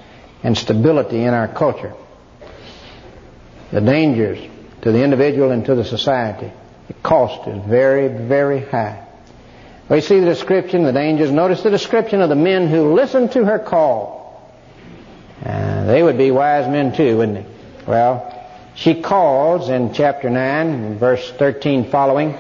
and 0.43 0.57
stability 0.57 1.23
in 1.23 1.35
our 1.35 1.49
culture. 1.49 1.95
The 3.71 3.81
dangers 3.81 4.39
to 4.81 4.91
the 4.91 5.05
individual 5.05 5.51
and 5.51 5.65
to 5.67 5.75
the 5.75 5.85
society. 5.85 6.51
The 6.93 7.09
cost 7.09 7.49
is 7.49 7.65
very, 7.65 8.09
very 8.09 8.61
high. 8.61 9.07
We 9.89 10.03
see 10.03 10.21
the 10.21 10.27
description, 10.27 10.81
of 10.81 10.93
the 10.93 11.01
dangers. 11.01 11.31
Notice 11.31 11.63
the 11.63 11.71
description 11.71 12.21
of 12.21 12.29
the 12.29 12.37
men 12.37 12.69
who 12.69 12.93
listened 12.93 13.33
to 13.33 13.47
her 13.47 13.59
call. 13.59 14.53
Uh, 15.45 15.85
they 15.87 16.03
would 16.03 16.19
be 16.19 16.31
wise 16.31 16.69
men 16.69 16.95
too, 16.95 17.17
wouldn't 17.17 17.47
they? 17.47 17.87
Well, 17.87 18.29
she 18.75 19.01
calls 19.01 19.71
in 19.71 19.95
chapter 19.95 20.29
9, 20.29 20.99
verse 20.99 21.31
13 21.33 21.91
following. 21.91 22.37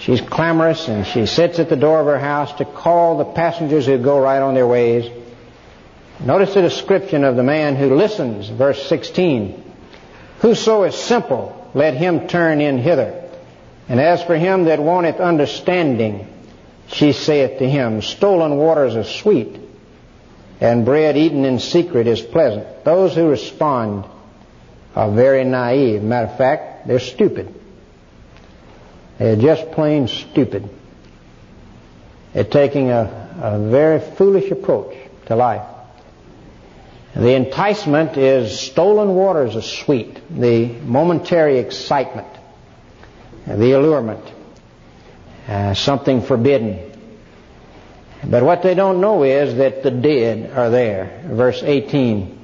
She's 0.00 0.20
clamorous 0.20 0.88
and 0.88 1.06
she 1.06 1.26
sits 1.26 1.60
at 1.60 1.68
the 1.68 1.76
door 1.76 2.00
of 2.00 2.06
her 2.06 2.18
house 2.18 2.52
to 2.54 2.64
call 2.64 3.18
the 3.18 3.24
passengers 3.24 3.86
who 3.86 3.98
go 3.98 4.18
right 4.18 4.40
on 4.40 4.54
their 4.54 4.66
ways. 4.66 5.10
Notice 6.18 6.54
the 6.54 6.62
description 6.62 7.22
of 7.22 7.36
the 7.36 7.44
man 7.44 7.76
who 7.76 7.94
listens, 7.94 8.48
verse 8.48 8.84
16. 8.88 9.72
Whoso 10.40 10.82
is 10.84 10.94
simple, 10.96 11.59
let 11.74 11.94
him 11.94 12.28
turn 12.28 12.60
in 12.60 12.78
hither. 12.78 13.28
And 13.88 14.00
as 14.00 14.22
for 14.22 14.36
him 14.36 14.64
that 14.64 14.80
wanteth 14.80 15.20
understanding, 15.20 16.26
she 16.88 17.12
saith 17.12 17.58
to 17.58 17.68
him, 17.68 18.02
Stolen 18.02 18.56
waters 18.56 18.96
are 18.96 19.04
sweet, 19.04 19.58
and 20.60 20.84
bread 20.84 21.16
eaten 21.16 21.44
in 21.44 21.58
secret 21.58 22.06
is 22.06 22.20
pleasant. 22.20 22.84
Those 22.84 23.14
who 23.14 23.28
respond 23.28 24.04
are 24.94 25.10
very 25.10 25.44
naive. 25.44 26.02
Matter 26.02 26.28
of 26.28 26.38
fact, 26.38 26.86
they're 26.86 26.98
stupid. 26.98 27.54
They're 29.18 29.36
just 29.36 29.70
plain 29.72 30.08
stupid. 30.08 30.68
They're 32.32 32.44
taking 32.44 32.90
a, 32.90 33.30
a 33.42 33.58
very 33.58 34.00
foolish 34.00 34.50
approach 34.50 34.96
to 35.26 35.36
life. 35.36 35.66
The 37.14 37.34
enticement 37.34 38.16
is 38.16 38.58
stolen 38.60 39.14
waters 39.14 39.56
of 39.56 39.64
sweet, 39.64 40.20
the 40.30 40.66
momentary 40.66 41.58
excitement, 41.58 42.28
the 43.46 43.72
allurement, 43.72 44.22
uh, 45.48 45.74
something 45.74 46.22
forbidden. 46.22 46.92
But 48.24 48.44
what 48.44 48.62
they 48.62 48.74
don't 48.74 49.00
know 49.00 49.24
is 49.24 49.56
that 49.56 49.82
the 49.82 49.90
dead 49.90 50.52
are 50.56 50.70
there. 50.70 51.22
Verse 51.26 51.62
18. 51.62 52.38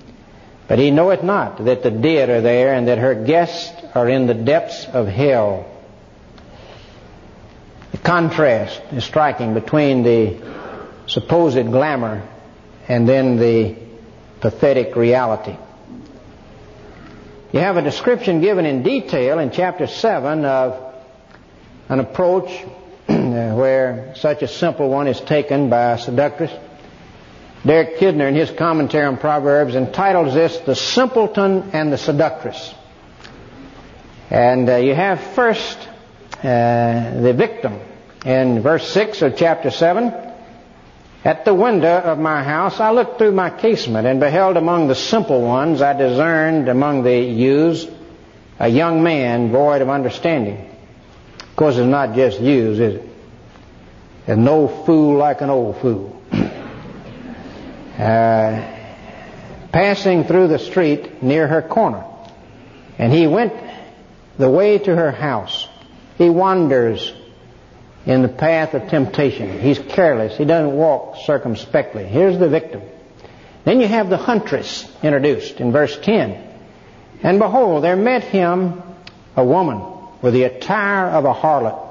But 0.67 0.81
he 0.81 0.91
knoweth 0.91 1.23
not 1.23 1.65
that 1.65 1.85
the 1.85 1.91
dead 1.91 2.29
are 2.29 2.41
there 2.41 2.75
and 2.75 2.89
that 2.89 2.99
her 2.99 3.15
guests 3.15 3.73
are 3.95 4.09
in 4.09 4.27
the 4.27 4.35
depths 4.35 4.87
of 4.87 5.07
hell. 5.07 5.71
The 7.93 7.99
contrast 7.99 8.81
is 8.91 9.05
striking 9.05 9.55
between 9.55 10.03
the 10.03 10.43
supposed 11.07 11.71
glamour 11.71 12.27
and 12.89 13.09
then 13.09 13.37
the 13.37 13.86
pathetic 14.41 14.97
reality. 14.97 15.57
You 17.53 17.61
have 17.61 17.77
a 17.77 17.83
description 17.83 18.41
given 18.41 18.67
in 18.67 18.83
detail 18.83 19.39
in 19.39 19.51
chapter 19.51 19.87
7 19.87 20.45
of 20.45 20.95
an 21.89 22.01
approach 22.01 22.51
where 23.07 24.13
such 24.17 24.43
a 24.43 24.49
simple 24.49 24.89
one 24.91 25.07
is 25.07 25.21
taken 25.21 25.71
by 25.71 25.93
a 25.93 25.99
seductress. 25.99 26.53
Derek 27.65 27.99
Kidner, 27.99 28.29
in 28.29 28.35
his 28.35 28.51
commentary 28.51 29.07
on 29.07 29.17
Proverbs, 29.17 29.75
entitles 29.75 30.35
this 30.35 30.59
The 30.59 30.75
Simpleton 30.75 31.71
and 31.73 31.93
the 31.93 31.99
Seductress. 31.99 32.75
And 34.31 34.69
uh, 34.69 34.77
you 34.77 34.95
have 34.95 35.21
first 35.35 35.79
uh, 36.39 37.21
the 37.23 37.35
victim 37.37 37.81
in 38.25 38.61
verse 38.61 38.89
6 38.91 39.23
of 39.23 39.37
chapter 39.37 39.71
7. 39.71 40.26
At 41.25 41.45
the 41.45 41.55
window 41.55 41.99
of 41.99 42.19
my 42.19 42.43
house 42.43 42.79
I 42.79 42.91
looked 42.93 43.19
through 43.19 43.33
my 43.33 43.51
casement 43.51 44.07
and 44.07 44.21
beheld 44.21 44.57
among 44.57 44.89
the 44.89 44.95
simple 44.95 45.43
ones 45.43 45.83
I 45.83 45.93
discerned 45.93 46.69
among 46.69 47.03
the 47.03 47.19
youths 47.19 47.87
a 48.59 48.69
young 48.69 49.03
man 49.03 49.51
void 49.51 49.83
of 49.83 49.91
understanding. 49.91 50.71
Of 51.41 51.57
course, 51.57 51.77
it's 51.77 51.87
not 51.87 52.15
just 52.15 52.41
youths, 52.41 52.81
is 52.81 52.95
it? 52.97 53.09
There's 54.27 54.39
no 54.39 54.69
fool 54.85 55.17
like 55.17 55.41
an 55.41 55.51
old 55.51 55.81
fool. 55.81 56.23
uh, 57.99 58.73
passing 59.73 60.25
through 60.25 60.49
the 60.49 60.59
street 60.59 61.23
near 61.23 61.47
her 61.47 61.63
corner. 61.63 62.05
And 62.99 63.13
he 63.13 63.27
went 63.27 63.53
the 64.39 64.51
way 64.51 64.79
to 64.79 64.97
her 64.97 65.13
house. 65.13 65.69
He 66.19 66.31
wanders 66.31 67.13
in 68.07 68.23
the 68.23 68.29
path 68.29 68.73
of 68.75 68.89
temptation. 68.89 69.61
He's 69.61 69.81
careless. 69.81 70.39
He 70.39 70.45
doesn't 70.45 70.75
walk 70.75 71.17
circumspectly. 71.25 72.05
Here's 72.05 72.39
the 72.39 72.49
victim. 72.49 72.83
Then 73.65 73.81
you 73.81 73.89
have 73.89 74.09
the 74.09 74.17
huntress 74.17 74.89
introduced 75.03 75.61
in 75.61 75.73
verse 75.73 75.99
10. 76.01 76.43
And 77.23 77.41
behold, 77.41 77.83
there 77.83 77.97
met 77.97 78.23
him 78.23 78.81
a 79.35 79.45
woman 79.45 79.83
with 80.23 80.35
the 80.35 80.45
attire 80.45 81.09
of 81.09 81.25
a 81.25 81.35
harlot 81.35 81.83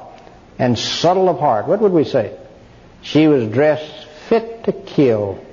and 0.57 0.79
subtle 0.79 1.27
of 1.27 1.39
heart. 1.39 1.67
What 1.67 1.81
would 1.81 1.91
we 1.91 2.05
say? 2.05 2.37
She 3.01 3.27
was 3.27 3.49
dressed 3.49 4.07
fit 4.29 4.63
to 4.63 4.71
kill. 4.71 5.43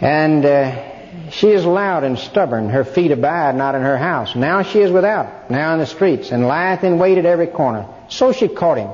And 0.00 0.44
uh, 0.44 1.30
she 1.30 1.50
is 1.50 1.64
loud 1.64 2.02
and 2.02 2.18
stubborn. 2.18 2.70
Her 2.70 2.84
feet 2.84 3.12
abide 3.12 3.54
not 3.54 3.76
in 3.76 3.82
her 3.82 3.96
house. 3.96 4.34
Now 4.34 4.62
she 4.62 4.80
is 4.80 4.90
without, 4.90 5.48
now 5.48 5.74
in 5.74 5.78
the 5.78 5.86
streets, 5.86 6.32
and 6.32 6.48
lieth 6.48 6.82
in 6.82 6.98
wait 6.98 7.18
at 7.18 7.24
every 7.24 7.46
corner. 7.46 7.86
So 8.08 8.32
she 8.32 8.48
caught 8.48 8.78
him 8.78 8.90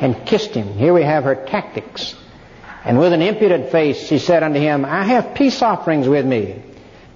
and 0.00 0.26
kissed 0.26 0.54
him. 0.54 0.74
Here 0.74 0.92
we 0.92 1.02
have 1.02 1.24
her 1.24 1.34
tactics. 1.34 2.14
And 2.84 2.98
with 2.98 3.12
an 3.12 3.22
impudent 3.22 3.70
face 3.70 4.06
she 4.06 4.18
said 4.18 4.42
unto 4.42 4.58
him, 4.58 4.84
I 4.84 5.04
have 5.04 5.34
peace 5.34 5.60
offerings 5.62 6.08
with 6.08 6.24
me. 6.24 6.62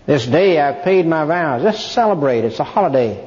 This 0.06 0.26
day 0.26 0.60
I've 0.60 0.84
paid 0.84 1.06
my 1.06 1.24
vows. 1.24 1.62
Let's 1.62 1.84
celebrate. 1.84 2.44
It's 2.44 2.60
a 2.60 2.64
holiday. 2.64 3.26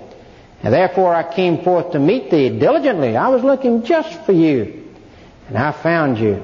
And 0.63 0.73
therefore 0.73 1.13
I 1.13 1.33
came 1.33 1.63
forth 1.63 1.91
to 1.91 1.99
meet 1.99 2.29
thee 2.29 2.49
diligently. 2.49 3.17
I 3.17 3.29
was 3.29 3.43
looking 3.43 3.83
just 3.83 4.25
for 4.25 4.31
you. 4.31 4.83
And 5.47 5.57
I 5.57 5.71
found 5.71 6.19
you. 6.19 6.43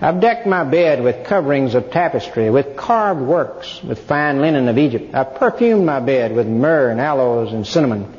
I've 0.00 0.20
decked 0.20 0.48
my 0.48 0.64
bed 0.64 1.02
with 1.02 1.26
coverings 1.26 1.76
of 1.76 1.92
tapestry, 1.92 2.50
with 2.50 2.76
carved 2.76 3.20
works, 3.20 3.80
with 3.84 4.00
fine 4.00 4.40
linen 4.40 4.68
of 4.68 4.76
Egypt. 4.76 5.14
I've 5.14 5.36
perfumed 5.36 5.86
my 5.86 6.00
bed 6.00 6.34
with 6.34 6.48
myrrh 6.48 6.90
and 6.90 7.00
aloes 7.00 7.52
and 7.52 7.64
cinnamon. 7.64 8.12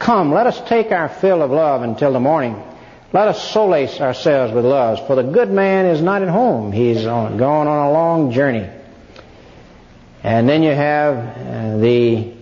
Come, 0.00 0.32
let 0.32 0.46
us 0.46 0.58
take 0.66 0.92
our 0.92 1.10
fill 1.10 1.42
of 1.42 1.50
love 1.50 1.82
until 1.82 2.14
the 2.14 2.20
morning. 2.20 2.60
Let 3.12 3.28
us 3.28 3.50
solace 3.50 4.00
ourselves 4.00 4.50
with 4.50 4.64
love, 4.64 5.06
for 5.06 5.14
the 5.14 5.22
good 5.22 5.50
man 5.50 5.84
is 5.84 6.00
not 6.00 6.22
at 6.22 6.28
home. 6.28 6.72
He's 6.72 7.06
on, 7.06 7.36
gone 7.36 7.66
on 7.66 7.86
a 7.86 7.92
long 7.92 8.32
journey. 8.32 8.66
And 10.22 10.48
then 10.48 10.62
you 10.62 10.70
have 10.70 11.16
uh, 11.16 11.76
the 11.76 12.32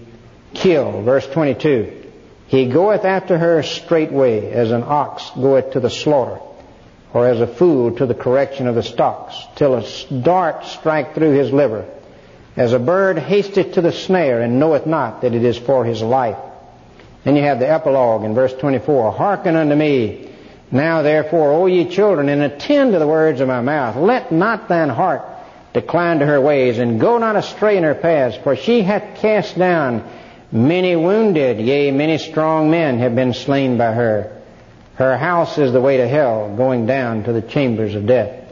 kill, 0.55 1.03
verse 1.03 1.27
22. 1.27 2.11
He 2.47 2.66
goeth 2.66 3.05
after 3.05 3.37
her 3.37 3.64
straightway, 3.64 4.53
as 4.53 4.71
an 4.71 4.85
ox 4.87 5.29
goeth 5.35 5.73
to 5.73 5.81
the 5.81 5.90
slaughter, 5.90 6.40
or 7.12 7.27
as 7.27 7.40
a 7.40 7.47
fool 7.49 7.97
to 7.97 8.07
the 8.07 8.14
correction 8.14 8.68
of 8.68 8.77
the 8.77 8.85
stocks, 8.85 9.37
till 9.57 9.75
a 9.75 9.85
dart 10.23 10.64
strike 10.64 11.16
through 11.16 11.33
his 11.33 11.53
liver, 11.53 11.87
as 12.57 12.73
a 12.73 12.79
bird 12.79 13.18
hasteth 13.18 13.73
to 13.73 13.81
the 13.81 13.92
snare, 13.92 14.42
and 14.42 14.61
knoweth 14.61 14.87
not 14.87 15.23
that 15.23 15.35
it 15.35 15.42
is 15.42 15.59
for 15.59 15.85
his 15.85 16.01
life. 16.03 16.38
Then 17.28 17.36
you 17.36 17.42
have 17.42 17.58
the 17.58 17.68
epilogue 17.68 18.24
in 18.24 18.34
verse 18.34 18.54
24. 18.54 19.12
Hearken 19.12 19.54
unto 19.54 19.74
me, 19.74 20.30
now 20.70 21.02
therefore, 21.02 21.52
O 21.52 21.66
ye 21.66 21.84
children, 21.84 22.30
and 22.30 22.40
attend 22.40 22.92
to 22.92 22.98
the 22.98 23.06
words 23.06 23.42
of 23.42 23.48
my 23.48 23.60
mouth. 23.60 23.96
Let 23.96 24.32
not 24.32 24.66
thine 24.66 24.88
heart 24.88 25.20
decline 25.74 26.20
to 26.20 26.24
her 26.24 26.40
ways, 26.40 26.78
and 26.78 26.98
go 26.98 27.18
not 27.18 27.36
astray 27.36 27.76
in 27.76 27.82
her 27.82 27.94
paths, 27.94 28.38
for 28.42 28.56
she 28.56 28.80
hath 28.80 29.18
cast 29.18 29.58
down 29.58 30.08
many 30.50 30.96
wounded, 30.96 31.60
yea, 31.60 31.90
many 31.90 32.16
strong 32.16 32.70
men 32.70 32.98
have 33.00 33.14
been 33.14 33.34
slain 33.34 33.76
by 33.76 33.92
her. 33.92 34.34
Her 34.94 35.18
house 35.18 35.58
is 35.58 35.70
the 35.70 35.82
way 35.82 35.98
to 35.98 36.08
hell, 36.08 36.56
going 36.56 36.86
down 36.86 37.24
to 37.24 37.34
the 37.34 37.42
chambers 37.42 37.94
of 37.94 38.06
death. 38.06 38.42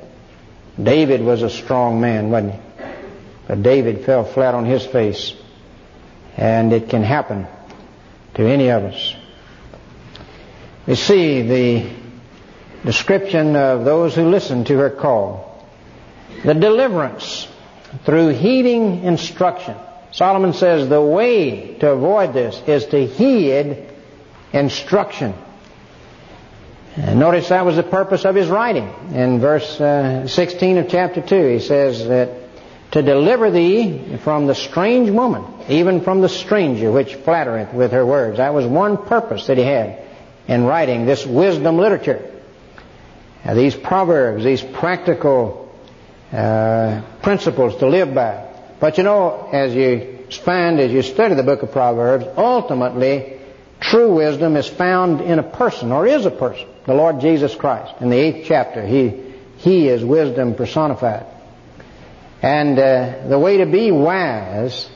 David 0.79 1.23
was 1.23 1.41
a 1.41 1.49
strong 1.49 2.03
man, 2.03 2.31
wasn't 2.31 2.53
he? 2.53 2.61
But 3.49 3.63
David 3.63 4.05
fell 4.05 4.25
flat 4.25 4.55
on 4.55 4.67
his 4.67 4.85
face. 4.85 5.33
And 6.37 6.75
it 6.75 6.91
can 6.91 7.03
happen 7.03 7.47
to 8.37 8.47
any 8.47 8.71
of 8.71 8.85
us. 8.85 9.15
We 10.87 10.95
see 10.95 11.43
the 11.43 11.91
description 12.85 13.57
of 13.57 13.85
those 13.85 14.15
who 14.15 14.29
listen 14.29 14.65
to 14.67 14.79
her 14.79 14.91
call. 14.91 15.67
The 16.45 16.55
deliverance 16.55 17.49
through 18.05 18.29
heeding 18.29 19.05
instruction. 19.05 19.77
Solomon 20.13 20.53
says 20.53 20.89
the 20.89 21.01
way 21.01 21.75
to 21.79 21.91
avoid 21.91 22.35
this 22.35 22.63
is 22.67 22.87
to 22.87 23.07
heed 23.07 23.85
instruction. 24.53 25.35
And 26.97 27.19
notice 27.19 27.49
that 27.49 27.65
was 27.65 27.77
the 27.77 27.83
purpose 27.83 28.25
of 28.25 28.35
his 28.35 28.49
writing. 28.49 28.91
In 29.13 29.41
verse 29.41 29.81
uh, 29.81 30.29
16 30.29 30.79
of 30.79 30.89
chapter 30.89 31.21
2, 31.21 31.49
he 31.49 31.61
says 31.61 32.07
that 32.09 32.46
to 32.93 33.03
deliver 33.03 33.51
thee 33.51 34.17
from 34.23 34.47
the 34.47 34.55
strange 34.55 35.11
woman, 35.11 35.45
even 35.69 36.01
from 36.01 36.21
the 36.21 36.29
stranger 36.29 36.91
which 36.91 37.15
flattereth 37.15 37.75
with 37.75 37.93
her 37.93 38.07
words. 38.07 38.39
That 38.39 38.55
was 38.55 38.67
one 38.67 38.97
purpose 39.07 39.47
that 39.49 39.59
he 39.59 39.65
had 39.65 40.03
in 40.47 40.65
writing 40.65 41.07
this 41.07 41.27
wisdom 41.27 41.79
literature. 41.79 42.33
Now, 43.45 43.55
these 43.55 43.75
proverbs, 43.75 44.45
these 44.45 44.63
practical 44.63 45.73
uh, 46.33 47.03
principles 47.23 47.77
to 47.77 47.87
live 47.89 48.15
by. 48.15 48.45
But 48.81 48.99
you 48.99 49.05
know, 49.05 49.49
as 49.53 49.75
you 49.75 50.27
find 50.45 50.81
as 50.81 50.93
you 50.93 51.03
study 51.03 51.35
the 51.35 51.43
book 51.43 51.63
of 51.63 51.73
Proverbs, 51.73 52.27
ultimately, 52.37 53.41
true 53.81 54.15
wisdom 54.15 54.57
is 54.57 54.69
found 54.69 55.21
in 55.21 55.39
a 55.39 55.43
person, 55.43 55.93
or 55.93 56.07
is 56.07 56.27
a 56.27 56.31
person, 56.31 56.67
the 56.87 56.95
Lord 56.95 57.21
Jesus 57.21 57.55
Christ. 57.55 57.95
In 58.01 58.11
the 58.11 58.19
eighth 58.19 58.47
chapter, 58.49 58.85
He, 58.85 59.35
he 59.59 59.89
is 59.89 60.05
wisdom 60.05 60.55
personified. 60.55 61.27
And 62.43 62.79
uh, 62.79 63.29
the 63.29 63.39
way 63.39 63.59
to 63.59 63.67
be 63.67 63.91
wise 63.91 64.89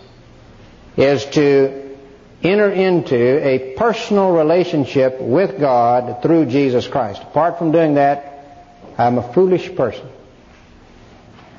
is 0.96 1.24
to 1.26 1.96
enter 2.42 2.70
into 2.70 3.16
a 3.16 3.74
personal 3.76 4.32
relationship 4.32 5.20
with 5.20 5.58
God 5.58 6.22
through 6.22 6.46
Jesus 6.46 6.86
Christ. 6.86 7.22
Apart 7.22 7.58
from 7.58 7.72
doing 7.72 7.94
that, 7.94 8.30
I'm 8.98 9.18
a 9.18 9.32
foolish 9.32 9.74
person. 9.74 10.08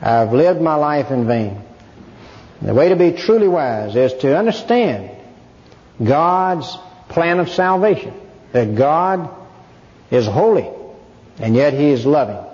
I've 0.01 0.33
lived 0.33 0.61
my 0.61 0.75
life 0.75 1.11
in 1.11 1.27
vain. 1.27 1.61
The 2.61 2.73
way 2.73 2.89
to 2.89 2.95
be 2.95 3.11
truly 3.13 3.47
wise 3.47 3.95
is 3.95 4.13
to 4.21 4.37
understand 4.37 5.11
God's 6.03 6.77
plan 7.09 7.39
of 7.39 7.49
salvation. 7.49 8.13
That 8.51 8.75
God 8.75 9.29
is 10.09 10.27
holy 10.27 10.69
and 11.39 11.55
yet 11.55 11.73
He 11.73 11.89
is 11.89 12.05
loving. 12.05 12.50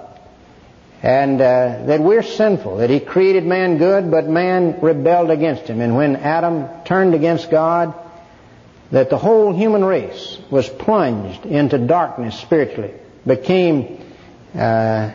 And 1.04 1.40
uh, 1.40 1.84
that 1.86 2.00
we're 2.00 2.24
sinful, 2.24 2.78
that 2.78 2.90
He 2.90 3.00
created 3.00 3.46
man 3.46 3.78
good, 3.78 4.10
but 4.10 4.28
man 4.28 4.80
rebelled 4.82 5.30
against 5.30 5.64
Him. 5.64 5.80
And 5.80 5.96
when 5.96 6.16
Adam 6.16 6.68
turned 6.86 7.14
against 7.14 7.52
God, 7.52 7.94
that 8.92 9.10
the 9.10 9.18
whole 9.18 9.54
human 9.54 9.84
race 9.84 10.38
was 10.50 10.68
plunged 10.68 11.46
into 11.46 11.78
darkness 11.78 12.40
spiritually, 12.40 12.94
became 13.26 14.02
uh, 14.56 15.12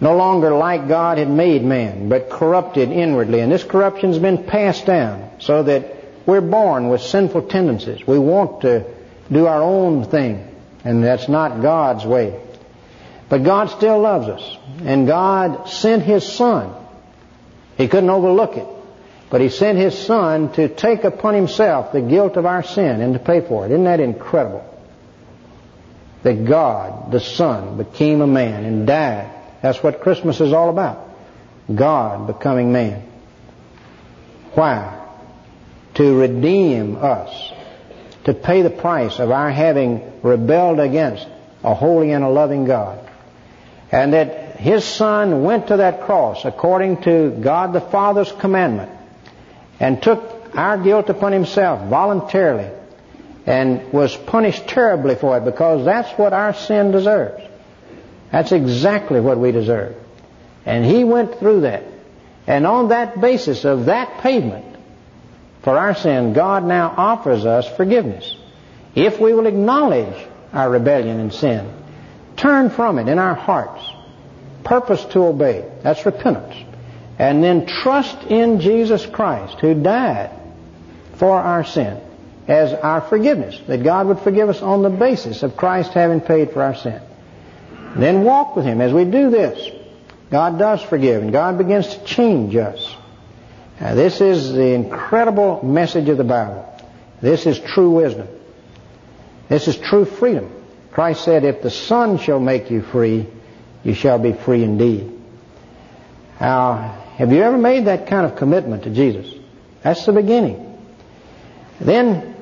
no 0.00 0.16
longer 0.16 0.50
like 0.50 0.88
God 0.88 1.18
had 1.18 1.30
made 1.30 1.64
man, 1.64 2.08
but 2.08 2.28
corrupted 2.28 2.90
inwardly. 2.90 3.40
And 3.40 3.50
this 3.50 3.64
corruption's 3.64 4.18
been 4.18 4.44
passed 4.44 4.86
down 4.86 5.30
so 5.40 5.62
that 5.62 5.96
we're 6.26 6.42
born 6.42 6.88
with 6.88 7.00
sinful 7.00 7.48
tendencies. 7.48 8.06
We 8.06 8.18
want 8.18 8.62
to 8.62 8.84
do 9.32 9.46
our 9.46 9.62
own 9.62 10.04
thing, 10.04 10.46
and 10.84 11.02
that's 11.02 11.28
not 11.28 11.62
God's 11.62 12.04
way. 12.04 12.40
But 13.28 13.42
God 13.42 13.70
still 13.70 14.00
loves 14.00 14.28
us, 14.28 14.58
and 14.82 15.06
God 15.06 15.68
sent 15.68 16.02
His 16.02 16.24
Son. 16.24 16.72
He 17.76 17.88
couldn't 17.88 18.10
overlook 18.10 18.56
it, 18.56 18.66
but 19.30 19.40
He 19.40 19.48
sent 19.48 19.78
His 19.78 19.98
Son 19.98 20.52
to 20.52 20.68
take 20.68 21.04
upon 21.04 21.34
Himself 21.34 21.92
the 21.92 22.00
guilt 22.00 22.36
of 22.36 22.46
our 22.46 22.62
sin 22.62 23.00
and 23.00 23.14
to 23.14 23.20
pay 23.20 23.40
for 23.40 23.66
it. 23.66 23.72
Isn't 23.72 23.84
that 23.84 24.00
incredible? 24.00 24.64
That 26.22 26.44
God, 26.44 27.10
the 27.10 27.20
Son, 27.20 27.76
became 27.76 28.20
a 28.20 28.26
man 28.26 28.64
and 28.64 28.86
died 28.86 29.36
that's 29.66 29.82
what 29.82 30.00
Christmas 30.00 30.40
is 30.40 30.52
all 30.52 30.70
about. 30.70 31.08
God 31.74 32.26
becoming 32.26 32.72
man. 32.72 33.02
Why? 34.54 35.04
To 35.94 36.16
redeem 36.16 36.96
us. 36.96 37.52
To 38.24 38.34
pay 38.34 38.62
the 38.62 38.70
price 38.70 39.18
of 39.18 39.30
our 39.30 39.50
having 39.50 40.20
rebelled 40.22 40.80
against 40.80 41.26
a 41.64 41.74
holy 41.74 42.12
and 42.12 42.24
a 42.24 42.28
loving 42.28 42.64
God. 42.64 43.05
And 43.92 44.12
that 44.12 44.56
His 44.56 44.84
Son 44.84 45.42
went 45.44 45.68
to 45.68 45.78
that 45.78 46.02
cross 46.02 46.44
according 46.44 47.02
to 47.02 47.30
God 47.30 47.72
the 47.72 47.80
Father's 47.80 48.32
commandment 48.32 48.90
and 49.78 50.02
took 50.02 50.56
our 50.56 50.78
guilt 50.78 51.08
upon 51.08 51.32
Himself 51.32 51.88
voluntarily 51.88 52.70
and 53.46 53.92
was 53.92 54.16
punished 54.16 54.66
terribly 54.66 55.14
for 55.14 55.38
it 55.38 55.44
because 55.44 55.84
that's 55.84 56.10
what 56.18 56.32
our 56.32 56.52
sin 56.52 56.90
deserves. 56.90 57.42
That's 58.32 58.52
exactly 58.52 59.20
what 59.20 59.38
we 59.38 59.52
deserve. 59.52 59.96
And 60.64 60.84
he 60.84 61.04
went 61.04 61.38
through 61.38 61.60
that. 61.60 61.84
And 62.46 62.66
on 62.66 62.88
that 62.88 63.20
basis 63.20 63.64
of 63.64 63.86
that 63.86 64.20
payment 64.20 64.76
for 65.62 65.78
our 65.78 65.94
sin, 65.94 66.32
God 66.32 66.64
now 66.64 66.92
offers 66.96 67.46
us 67.46 67.68
forgiveness. 67.76 68.36
If 68.94 69.20
we 69.20 69.32
will 69.32 69.46
acknowledge 69.46 70.26
our 70.52 70.68
rebellion 70.68 71.20
and 71.20 71.32
sin, 71.32 71.72
turn 72.36 72.70
from 72.70 72.98
it 72.98 73.08
in 73.08 73.18
our 73.18 73.34
hearts, 73.34 73.82
purpose 74.64 75.04
to 75.06 75.24
obey, 75.24 75.68
that's 75.82 76.04
repentance, 76.06 76.54
and 77.18 77.42
then 77.42 77.66
trust 77.66 78.22
in 78.24 78.60
Jesus 78.60 79.04
Christ 79.06 79.58
who 79.60 79.74
died 79.74 80.30
for 81.14 81.38
our 81.38 81.64
sin 81.64 82.00
as 82.46 82.72
our 82.72 83.00
forgiveness, 83.00 83.60
that 83.66 83.82
God 83.82 84.06
would 84.06 84.20
forgive 84.20 84.48
us 84.48 84.62
on 84.62 84.82
the 84.82 84.90
basis 84.90 85.42
of 85.42 85.56
Christ 85.56 85.92
having 85.92 86.20
paid 86.20 86.52
for 86.52 86.62
our 86.62 86.74
sin. 86.74 87.00
Then 87.96 88.22
walk 88.22 88.56
with 88.56 88.64
Him. 88.64 88.80
As 88.80 88.92
we 88.92 89.04
do 89.04 89.30
this, 89.30 89.70
God 90.30 90.58
does 90.58 90.82
forgive 90.82 91.22
and 91.22 91.32
God 91.32 91.58
begins 91.58 91.88
to 91.88 92.04
change 92.04 92.54
us. 92.54 92.94
Now, 93.80 93.94
this 93.94 94.20
is 94.20 94.52
the 94.52 94.74
incredible 94.74 95.64
message 95.64 96.08
of 96.08 96.16
the 96.16 96.24
Bible. 96.24 96.64
This 97.20 97.46
is 97.46 97.58
true 97.58 97.90
wisdom. 97.90 98.28
This 99.48 99.68
is 99.68 99.76
true 99.76 100.04
freedom. 100.04 100.50
Christ 100.96 101.24
said, 101.24 101.44
If 101.44 101.60
the 101.60 101.68
Son 101.68 102.16
shall 102.16 102.40
make 102.40 102.70
you 102.70 102.80
free, 102.80 103.26
you 103.84 103.92
shall 103.92 104.18
be 104.18 104.32
free 104.32 104.64
indeed. 104.64 105.12
Now, 106.40 107.02
have 107.18 107.30
you 107.32 107.42
ever 107.42 107.58
made 107.58 107.84
that 107.84 108.06
kind 108.06 108.24
of 108.24 108.36
commitment 108.36 108.84
to 108.84 108.90
Jesus? 108.90 109.30
That's 109.82 110.06
the 110.06 110.14
beginning. 110.14 110.80
Then, 111.78 112.34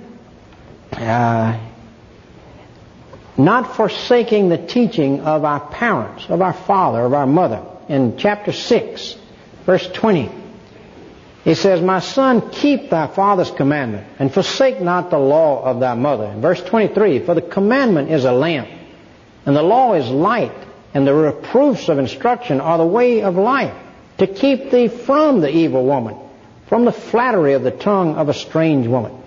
uh, 0.93 1.59
not 3.37 3.75
forsaking 3.75 4.51
the 4.51 4.65
teaching 4.65 5.23
of 5.23 5.45
our 5.45 5.59
parents, 5.59 6.27
of 6.29 6.41
our 6.41 6.53
father, 6.53 7.01
of 7.01 7.13
our 7.13 7.27
mother. 7.27 7.61
In 7.89 8.17
chapter 8.19 8.53
6, 8.53 9.17
verse 9.67 9.89
20, 9.89 10.31
he 11.45 11.55
says, 11.55 11.83
My 11.83 12.01
son, 12.01 12.51
keep 12.51 12.89
thy 12.89 13.07
father's 13.07 13.51
commandment, 13.51 14.07
and 14.19 14.33
forsake 14.33 14.81
not 14.81 15.11
the 15.11 15.19
law 15.19 15.63
of 15.63 15.79
thy 15.79 15.95
mother. 15.95 16.25
In 16.25 16.41
verse 16.41 16.63
23, 16.63 17.21
For 17.21 17.35
the 17.35 17.43
commandment 17.43 18.11
is 18.11 18.25
a 18.25 18.33
lamp, 18.33 18.69
and 19.45 19.55
the 19.55 19.63
law 19.63 19.93
is 19.93 20.09
light, 20.09 20.55
and 20.95 21.07
the 21.07 21.15
reproofs 21.15 21.91
of 21.91 21.99
instruction 21.99 22.63
are 22.63 22.79
the 22.79 22.87
way 22.87 23.23
of 23.23 23.37
life, 23.37 23.75
to 24.19 24.27
keep 24.27 24.71
thee 24.71 24.89
from 24.89 25.43
the 25.43 25.51
evil 25.51 25.85
woman, 25.85 26.17
from 26.67 26.87
the 26.87 26.93
flattery 26.93 27.53
of 27.53 27.63
the 27.63 27.71
tongue 27.71 28.17
of 28.17 28.31
a 28.31 28.35
strange 28.35 28.87
woman. 28.87 29.21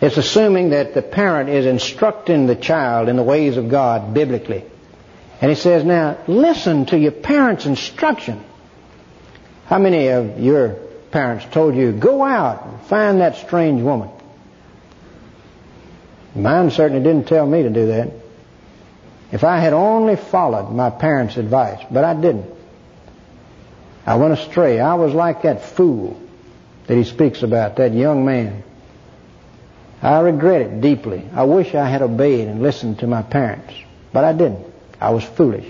It's 0.00 0.16
assuming 0.16 0.70
that 0.70 0.92
the 0.92 1.02
parent 1.02 1.50
is 1.50 1.66
instructing 1.66 2.46
the 2.46 2.56
child 2.56 3.08
in 3.08 3.14
the 3.14 3.22
ways 3.22 3.56
of 3.56 3.68
God 3.68 4.12
biblically. 4.12 4.64
And 5.40 5.50
he 5.50 5.54
says, 5.54 5.84
now 5.84 6.18
listen 6.26 6.86
to 6.86 6.98
your 6.98 7.12
parents' 7.12 7.64
instruction. 7.64 8.42
How 9.74 9.80
many 9.80 10.06
of 10.06 10.38
your 10.38 10.68
parents 11.10 11.46
told 11.50 11.74
you, 11.74 11.90
go 11.90 12.22
out 12.22 12.64
and 12.64 12.80
find 12.82 13.20
that 13.20 13.38
strange 13.38 13.82
woman? 13.82 14.08
Mine 16.32 16.70
certainly 16.70 17.02
didn't 17.02 17.26
tell 17.26 17.44
me 17.44 17.64
to 17.64 17.70
do 17.70 17.86
that. 17.86 18.12
If 19.32 19.42
I 19.42 19.58
had 19.58 19.72
only 19.72 20.14
followed 20.14 20.70
my 20.70 20.90
parents' 20.90 21.36
advice, 21.38 21.84
but 21.90 22.04
I 22.04 22.14
didn't. 22.14 22.54
I 24.06 24.14
went 24.14 24.34
astray. 24.34 24.78
I 24.78 24.94
was 24.94 25.12
like 25.12 25.42
that 25.42 25.64
fool 25.64 26.20
that 26.86 26.96
he 26.96 27.02
speaks 27.02 27.42
about, 27.42 27.74
that 27.78 27.92
young 27.94 28.24
man 28.24 28.62
I 30.00 30.20
regret 30.20 30.60
it 30.60 30.80
deeply. 30.82 31.28
I 31.34 31.42
wish 31.42 31.74
I 31.74 31.88
had 31.88 32.00
obeyed 32.00 32.46
and 32.46 32.62
listened 32.62 33.00
to 33.00 33.08
my 33.08 33.22
parents, 33.22 33.74
but 34.12 34.22
I 34.22 34.34
didn't. 34.34 34.72
I 35.00 35.10
was 35.10 35.24
foolish. 35.24 35.66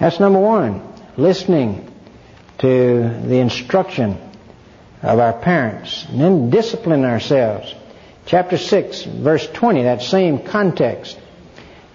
That's 0.00 0.18
number 0.18 0.40
one. 0.40 0.93
Listening 1.16 1.90
to 2.58 2.68
the 3.26 3.38
instruction 3.38 4.18
of 5.02 5.18
our 5.18 5.32
parents 5.32 6.06
and 6.08 6.20
then 6.20 6.50
discipline 6.50 7.04
ourselves. 7.04 7.74
Chapter 8.26 8.56
6, 8.56 9.02
verse 9.04 9.46
20, 9.46 9.82
that 9.82 10.02
same 10.02 10.40
context. 10.40 11.18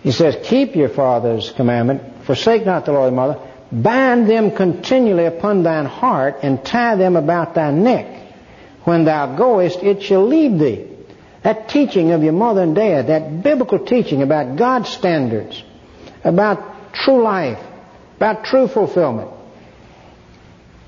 He 0.04 0.12
says, 0.12 0.38
Keep 0.44 0.76
your 0.76 0.90
father's 0.90 1.52
commandment, 1.52 2.24
forsake 2.26 2.66
not 2.66 2.86
the 2.86 2.94
Lord 2.94 3.08
and 3.08 3.16
mother, 3.16 3.40
bind 3.72 4.30
them 4.30 4.52
continually 4.52 5.26
upon 5.26 5.64
thine 5.64 5.86
heart, 5.86 6.40
and 6.44 6.64
tie 6.64 6.96
them 6.96 7.16
about 7.16 7.56
thy 7.56 7.72
neck 7.72 8.20
when 8.90 9.06
thou 9.06 9.36
goest, 9.36 9.84
it 9.84 10.02
shall 10.02 10.26
lead 10.26 10.58
thee. 10.58 10.88
That 11.44 11.70
teaching 11.70 12.12
of 12.12 12.24
your 12.24 12.34
mother 12.34 12.64
and 12.64 12.76
dad, 12.76 13.08
that 13.08 13.44
biblical 13.44 13.86
teaching 13.86 14.24
about 14.24 14.56
God's 14.56 14.90
standards, 14.90 15.64
about 16.24 16.94
true 16.94 17.22
life, 17.22 17.60
about 18.20 18.44
true 18.44 18.68
fulfillment. 18.68 19.32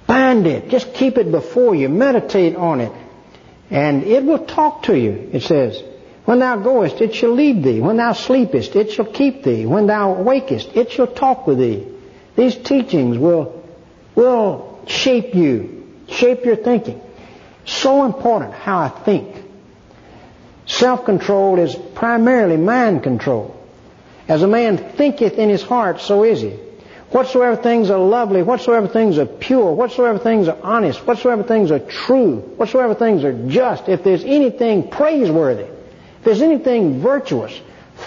Bind 0.05 0.45
it. 0.47 0.67
Just 0.67 0.93
keep 0.93 1.17
it 1.17 1.31
before 1.31 1.73
you. 1.73 1.87
Meditate 1.87 2.57
on 2.57 2.81
it. 2.81 2.91
And 3.69 4.03
it 4.03 4.25
will 4.25 4.45
talk 4.45 4.83
to 4.83 4.97
you, 4.99 5.29
it 5.31 5.43
says. 5.43 5.81
When 6.25 6.39
thou 6.39 6.57
goest, 6.57 6.99
it 6.99 7.15
shall 7.15 7.31
lead 7.31 7.63
thee. 7.63 7.79
When 7.79 7.95
thou 7.95 8.11
sleepest, 8.11 8.75
it 8.75 8.91
shall 8.91 9.05
keep 9.05 9.43
thee. 9.43 9.65
When 9.65 9.87
thou 9.87 10.21
wakest, 10.21 10.75
it 10.75 10.91
shall 10.91 11.07
talk 11.07 11.47
with 11.47 11.59
thee. 11.59 11.87
These 12.35 12.57
teachings 12.57 13.17
will, 13.17 13.63
will 14.13 14.83
shape 14.87 15.33
you, 15.33 15.87
shape 16.09 16.43
your 16.43 16.57
thinking. 16.57 17.01
So 17.63 18.03
important 18.03 18.53
how 18.53 18.79
I 18.79 18.89
think. 18.89 19.37
Self-control 20.65 21.59
is 21.59 21.75
primarily 21.95 22.57
mind 22.57 23.03
control. 23.03 23.57
As 24.27 24.43
a 24.43 24.47
man 24.47 24.77
thinketh 24.77 25.37
in 25.37 25.47
his 25.47 25.61
heart, 25.61 26.01
so 26.01 26.25
is 26.25 26.41
he. 26.41 26.59
Whatsoever 27.11 27.61
things 27.61 27.89
are 27.89 27.99
lovely, 27.99 28.41
whatsoever 28.41 28.87
things 28.87 29.17
are 29.17 29.25
pure, 29.25 29.73
whatsoever 29.73 30.17
things 30.17 30.47
are 30.47 30.57
honest, 30.63 31.05
whatsoever 31.05 31.43
things 31.43 31.69
are 31.69 31.79
true, 31.79 32.37
whatsoever 32.55 32.95
things 32.95 33.25
are 33.25 33.49
just, 33.49 33.89
if 33.89 34.01
there's 34.01 34.23
anything 34.23 34.89
praiseworthy, 34.89 35.63
if 35.63 36.23
there's 36.23 36.41
anything 36.41 37.01
virtuous, 37.01 37.59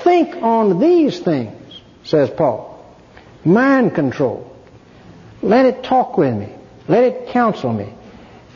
think 0.03 0.35
on 0.37 0.81
these 0.81 1.21
things, 1.21 1.81
says 2.03 2.31
Paul. 2.31 2.83
Mind 3.45 3.95
control. 3.95 4.57
Let 5.43 5.67
it 5.67 5.85
talk 5.85 6.17
with 6.17 6.35
me. 6.35 6.49
Let 6.89 7.05
it 7.05 7.29
counsel 7.29 7.75
me. 7.75 7.93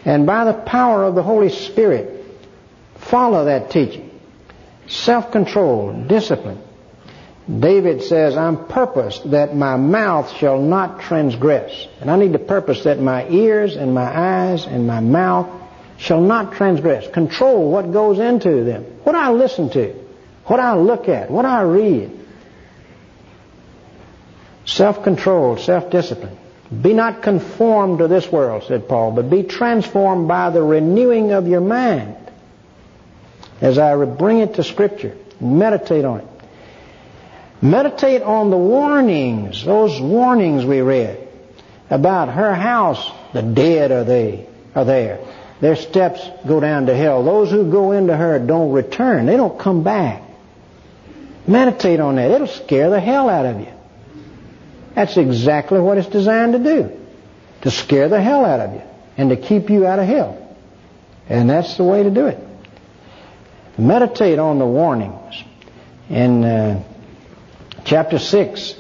And 0.07 0.25
by 0.25 0.45
the 0.45 0.55
power 0.55 1.05
of 1.05 1.15
the 1.15 1.23
Holy 1.23 1.51
Spirit, 1.51 2.25
follow 2.97 3.45
that 3.45 3.71
teaching. 3.71 4.19
Self-control, 4.87 6.05
discipline. 6.05 6.63
David 7.49 8.03
says, 8.03 8.37
I'm 8.37 8.67
purposed 8.67 9.31
that 9.31 9.57
my 9.57 9.77
mouth 9.77 10.31
shall 10.37 10.61
not 10.61 11.01
transgress. 11.01 11.89
And 12.01 12.11
I 12.11 12.17
need 12.17 12.35
to 12.35 12.39
purpose 12.39 12.85
that 12.85 13.01
my 13.01 13.27
ears 13.29 13.75
and 13.75 13.95
my 13.95 14.05
eyes 14.05 14.67
and 14.67 14.87
my 14.87 15.01
mouth 15.01 15.49
shall 15.97 16.21
not 16.21 16.53
transgress. 16.53 17.11
Control 17.11 17.71
what 17.71 17.91
goes 17.91 18.19
into 18.19 18.65
them. 18.65 18.85
What 19.03 19.15
I 19.15 19.31
listen 19.31 19.71
to. 19.71 19.95
What 20.45 20.61
I 20.61 20.75
look 20.77 21.09
at. 21.09 21.31
What 21.31 21.47
I 21.47 21.63
read. 21.63 22.27
Self-control, 24.67 25.57
self-discipline. 25.57 26.37
Be 26.83 26.93
not 26.93 27.23
conformed 27.23 28.01
to 28.01 28.09
this 28.09 28.31
world, 28.31 28.65
said 28.65 28.87
Paul, 28.87 29.13
but 29.13 29.31
be 29.31 29.43
transformed 29.43 30.29
by 30.29 30.51
the 30.51 30.63
renewing 30.63 31.33
of 31.33 31.49
your 31.49 31.63
mind. 31.63 32.15
As 33.63 33.79
I 33.79 34.05
bring 34.05 34.41
it 34.41 34.55
to 34.57 34.65
Scripture, 34.65 35.17
meditate 35.41 36.05
on 36.05 36.21
it. 36.21 36.27
Meditate 37.61 38.23
on 38.23 38.51
the 38.51 38.57
warnings, 38.57 39.65
those 39.65 40.01
warnings 40.01 40.65
we 40.65 40.81
read 40.81 41.29
about 41.91 42.29
her 42.29 42.55
house. 42.55 43.11
The 43.33 43.43
dead 43.43 43.91
are 43.91 44.05
they 44.05 44.47
are 44.75 44.85
there. 44.85 45.21
Their 45.61 45.75
steps 45.75 46.21
go 46.47 46.61
down 46.61 46.87
to 46.87 46.97
hell. 46.97 47.25
Those 47.25 47.51
who 47.51 47.71
go 47.71 47.93
into 47.93 48.17
her 48.17 48.39
don't 48.39 48.71
return. 48.73 49.27
They 49.27 49.37
don't 49.37 49.59
come 49.59 49.83
back. 49.83 50.23
Meditate 51.49 51.99
on 51.99 52.17
that. 52.17 52.31
It'll 52.31 52.47
scare 52.47 52.91
the 52.91 53.01
hell 53.01 53.29
out 53.29 53.47
of 53.47 53.61
you. 53.61 53.73
That's 54.95 55.17
exactly 55.17 55.81
what 55.81 55.99
it's 55.99 56.09
designed 56.09 56.53
to 56.53 56.59
do. 56.59 57.01
To 57.63 57.71
scare 57.71 58.09
the 58.09 58.21
hell 58.21 58.45
out 58.45 58.61
of 58.61 58.75
you 58.75 58.83
and 59.17 59.31
to 59.31 59.37
keep 59.37 59.69
you 59.69 59.85
out 59.87 59.99
of 59.99 60.07
hell. 60.07 60.57
And 61.29 61.51
that's 61.51 61.77
the 61.77 61.85
way 61.85 62.05
to 62.05 62.11
do 62.11 62.27
it. 62.27 62.39
Meditate 63.77 64.39
on 64.39 64.59
the 64.59 64.67
warnings. 64.67 65.43
In 66.09 66.45
uh, 66.45 66.83
chapter 67.89 68.19
6, 68.19 68.75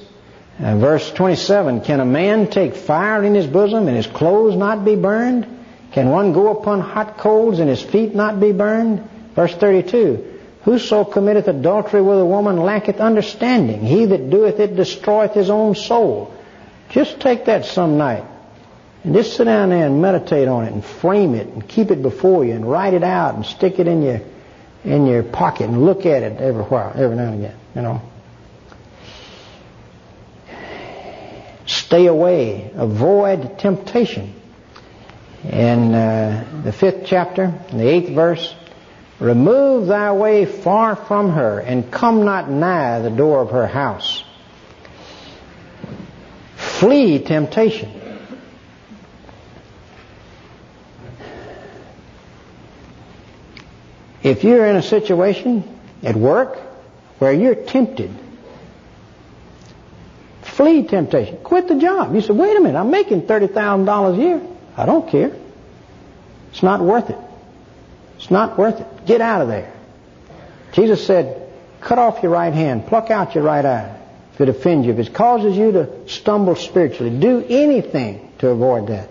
uh, 0.60 0.76
verse 0.76 1.10
27, 1.12 1.80
can 1.80 2.00
a 2.00 2.04
man 2.04 2.50
take 2.50 2.74
fire 2.74 3.24
in 3.24 3.34
his 3.34 3.46
bosom 3.46 3.88
and 3.88 3.96
his 3.96 4.06
clothes 4.06 4.54
not 4.54 4.84
be 4.84 4.96
burned? 4.96 5.46
Can 5.92 6.10
one 6.10 6.34
go 6.34 6.50
upon 6.50 6.80
hot 6.80 7.16
coals 7.16 7.58
and 7.58 7.70
his 7.70 7.82
feet 7.82 8.14
not 8.14 8.38
be 8.38 8.52
burned? 8.52 9.08
Verse 9.34 9.54
32, 9.54 10.40
whoso 10.62 11.04
committeth 11.04 11.48
adultery 11.48 12.02
with 12.02 12.18
a 12.18 12.24
woman 12.24 12.58
lacketh 12.58 13.00
understanding. 13.00 13.80
He 13.80 14.04
that 14.04 14.28
doeth 14.28 14.60
it 14.60 14.76
destroyeth 14.76 15.32
his 15.32 15.48
own 15.48 15.74
soul. 15.74 16.34
Just 16.90 17.18
take 17.18 17.46
that 17.46 17.64
some 17.64 17.96
night 17.96 18.24
and 19.04 19.14
just 19.14 19.36
sit 19.36 19.44
down 19.44 19.70
there 19.70 19.86
and 19.86 20.02
meditate 20.02 20.48
on 20.48 20.64
it 20.64 20.72
and 20.74 20.84
frame 20.84 21.34
it 21.34 21.46
and 21.46 21.66
keep 21.66 21.90
it 21.90 22.02
before 22.02 22.44
you 22.44 22.52
and 22.52 22.70
write 22.70 22.92
it 22.92 23.04
out 23.04 23.36
and 23.36 23.46
stick 23.46 23.78
it 23.78 23.86
in 23.86 24.02
your 24.02 24.20
in 24.84 25.06
your 25.06 25.22
pocket 25.22 25.68
and 25.68 25.84
look 25.84 26.04
at 26.04 26.22
it 26.22 26.40
every 26.40 26.62
while, 26.62 26.92
every 26.94 27.16
now 27.16 27.32
and 27.32 27.44
again, 27.44 27.56
you 27.74 27.82
know. 27.82 28.02
Stay 31.88 32.04
away. 32.04 32.70
Avoid 32.74 33.58
temptation. 33.58 34.34
In 35.42 35.94
uh, 35.94 36.62
the 36.62 36.70
fifth 36.70 37.06
chapter, 37.06 37.54
the 37.72 37.88
eighth 37.88 38.10
verse, 38.10 38.54
remove 39.18 39.86
thy 39.86 40.12
way 40.12 40.44
far 40.44 40.96
from 40.96 41.30
her, 41.30 41.60
and 41.60 41.90
come 41.90 42.26
not 42.26 42.50
nigh 42.50 42.98
the 42.98 43.08
door 43.08 43.40
of 43.40 43.52
her 43.52 43.66
house. 43.66 44.22
Flee 46.56 47.20
temptation. 47.20 47.90
If 54.22 54.44
you're 54.44 54.66
in 54.66 54.76
a 54.76 54.82
situation 54.82 55.64
at 56.02 56.16
work 56.16 56.58
where 57.18 57.32
you're 57.32 57.54
tempted 57.54 58.14
Flee 60.58 60.82
temptation. 60.82 61.36
Quit 61.44 61.68
the 61.68 61.76
job. 61.76 62.12
You 62.16 62.20
say, 62.20 62.32
wait 62.32 62.56
a 62.56 62.60
minute, 62.60 62.76
I'm 62.76 62.90
making 62.90 63.22
$30,000 63.22 64.14
a 64.14 64.20
year. 64.20 64.42
I 64.76 64.86
don't 64.86 65.08
care. 65.08 65.30
It's 66.50 66.64
not 66.64 66.80
worth 66.80 67.10
it. 67.10 67.18
It's 68.16 68.28
not 68.28 68.58
worth 68.58 68.80
it. 68.80 69.06
Get 69.06 69.20
out 69.20 69.40
of 69.40 69.46
there. 69.46 69.72
Jesus 70.72 71.06
said, 71.06 71.48
cut 71.80 72.00
off 72.00 72.24
your 72.24 72.32
right 72.32 72.52
hand, 72.52 72.88
pluck 72.88 73.08
out 73.08 73.36
your 73.36 73.44
right 73.44 73.64
eye 73.64 74.00
if 74.34 74.40
it 74.40 74.48
offends 74.48 74.84
you. 74.84 74.94
If 74.94 74.98
it 74.98 75.14
causes 75.14 75.56
you 75.56 75.70
to 75.70 76.08
stumble 76.08 76.56
spiritually, 76.56 77.16
do 77.16 77.46
anything 77.48 78.32
to 78.40 78.48
avoid 78.48 78.88
that. 78.88 79.08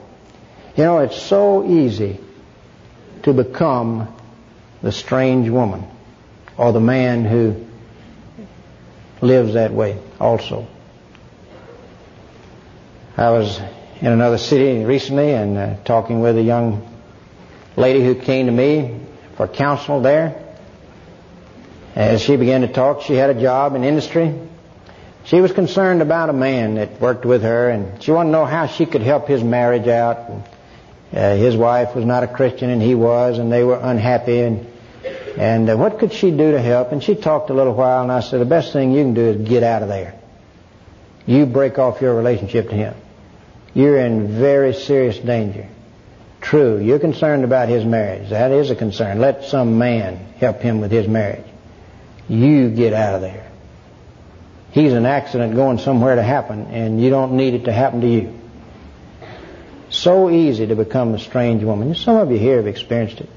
You 0.75 0.83
know, 0.83 0.97
it's 0.99 1.15
so 1.15 1.65
easy 1.65 2.19
to 3.23 3.31
become 3.31 4.13
the 4.81 4.91
strange 4.91 5.47
woman 5.47 5.85
or 6.57 6.73
the 6.73 6.81
man 6.81 7.23
who 7.23 7.65
lives 9.21 9.53
that 9.53 9.71
way 9.71 9.97
also. 10.19 10.67
I 13.17 13.31
was 13.31 13.59
in 13.99 14.11
another 14.11 14.37
city 14.37 14.85
recently 14.85 15.31
and 15.31 15.57
uh, 15.57 15.75
talking 15.83 16.19
with 16.19 16.37
a 16.37 16.41
young 16.43 16.87
lady 17.75 18.05
who 18.05 18.13
came 18.13 18.45
to 18.45 18.51
me 18.51 18.99
for 19.35 19.47
counsel 19.47 20.01
there. 20.01 20.55
As 21.95 22.21
she 22.21 22.35
began 22.35 22.61
to 22.61 22.67
talk, 22.67 23.01
she 23.01 23.15
had 23.15 23.31
a 23.31 23.41
job 23.41 23.73
in 23.73 23.83
industry. 23.83 24.39
She 25.23 25.41
was 25.41 25.51
concerned 25.51 26.03
about 26.03 26.29
a 26.29 26.33
man 26.33 26.75
that 26.75 27.01
worked 27.01 27.25
with 27.25 27.41
her, 27.41 27.71
and 27.71 28.03
she 28.03 28.11
wanted 28.11 28.29
to 28.29 28.33
know 28.33 28.45
how 28.45 28.67
she 28.67 28.85
could 28.85 29.01
help 29.01 29.27
his 29.27 29.43
marriage 29.43 29.87
out. 29.87 30.29
And, 30.29 30.43
uh, 31.11 31.35
his 31.37 31.57
wife 31.57 31.95
was 31.95 32.05
not 32.05 32.21
a 32.21 32.27
Christian, 32.27 32.69
and 32.69 32.83
he 32.83 32.93
was, 32.93 33.39
and 33.39 33.51
they 33.51 33.63
were 33.63 33.79
unhappy. 33.81 34.41
And 34.41 34.67
and 35.39 35.67
uh, 35.67 35.75
what 35.75 35.97
could 35.97 36.13
she 36.13 36.29
do 36.29 36.51
to 36.51 36.61
help? 36.61 36.91
And 36.91 37.03
she 37.03 37.15
talked 37.15 37.49
a 37.49 37.55
little 37.55 37.73
while, 37.73 38.03
and 38.03 38.11
I 38.11 38.19
said, 38.19 38.41
the 38.41 38.45
best 38.45 38.73
thing 38.73 38.91
you 38.91 39.03
can 39.03 39.15
do 39.15 39.21
is 39.21 39.49
get 39.49 39.63
out 39.63 39.81
of 39.81 39.89
there. 39.89 40.13
You 41.25 41.47
break 41.47 41.79
off 41.79 41.99
your 41.99 42.13
relationship 42.13 42.69
to 42.69 42.75
him 42.75 42.93
you're 43.77 43.99
in 43.99 44.39
very 44.39 44.73
serious 44.73 45.19
danger. 45.19 45.69
True, 46.41 46.79
you're 46.79 46.97
concerned 46.97 47.43
about 47.43 47.69
his 47.69 47.85
marriage. 47.85 48.31
That 48.31 48.51
is 48.51 48.71
a 48.71 48.75
concern. 48.75 49.19
Let 49.19 49.43
some 49.43 49.77
man 49.77 50.15
help 50.39 50.61
him 50.61 50.81
with 50.81 50.89
his 50.89 51.07
marriage. 51.07 51.45
You 52.27 52.71
get 52.71 52.93
out 52.93 53.13
of 53.13 53.21
there. 53.21 53.51
He's 54.71 54.93
an 54.93 55.05
accident 55.05 55.53
going 55.53 55.77
somewhere 55.77 56.15
to 56.15 56.23
happen, 56.23 56.65
and 56.71 56.99
you 56.99 57.11
don't 57.11 57.33
need 57.33 57.53
it 57.53 57.65
to 57.65 57.71
happen 57.71 58.01
to 58.01 58.07
you. 58.07 58.39
So 59.91 60.31
easy 60.31 60.65
to 60.65 60.75
become 60.75 61.13
a 61.13 61.19
strange 61.19 61.63
woman. 61.63 61.93
Some 61.93 62.15
of 62.15 62.31
you 62.31 62.39
here 62.39 62.57
have 62.57 62.67
experienced 62.67 63.21
it. 63.21 63.29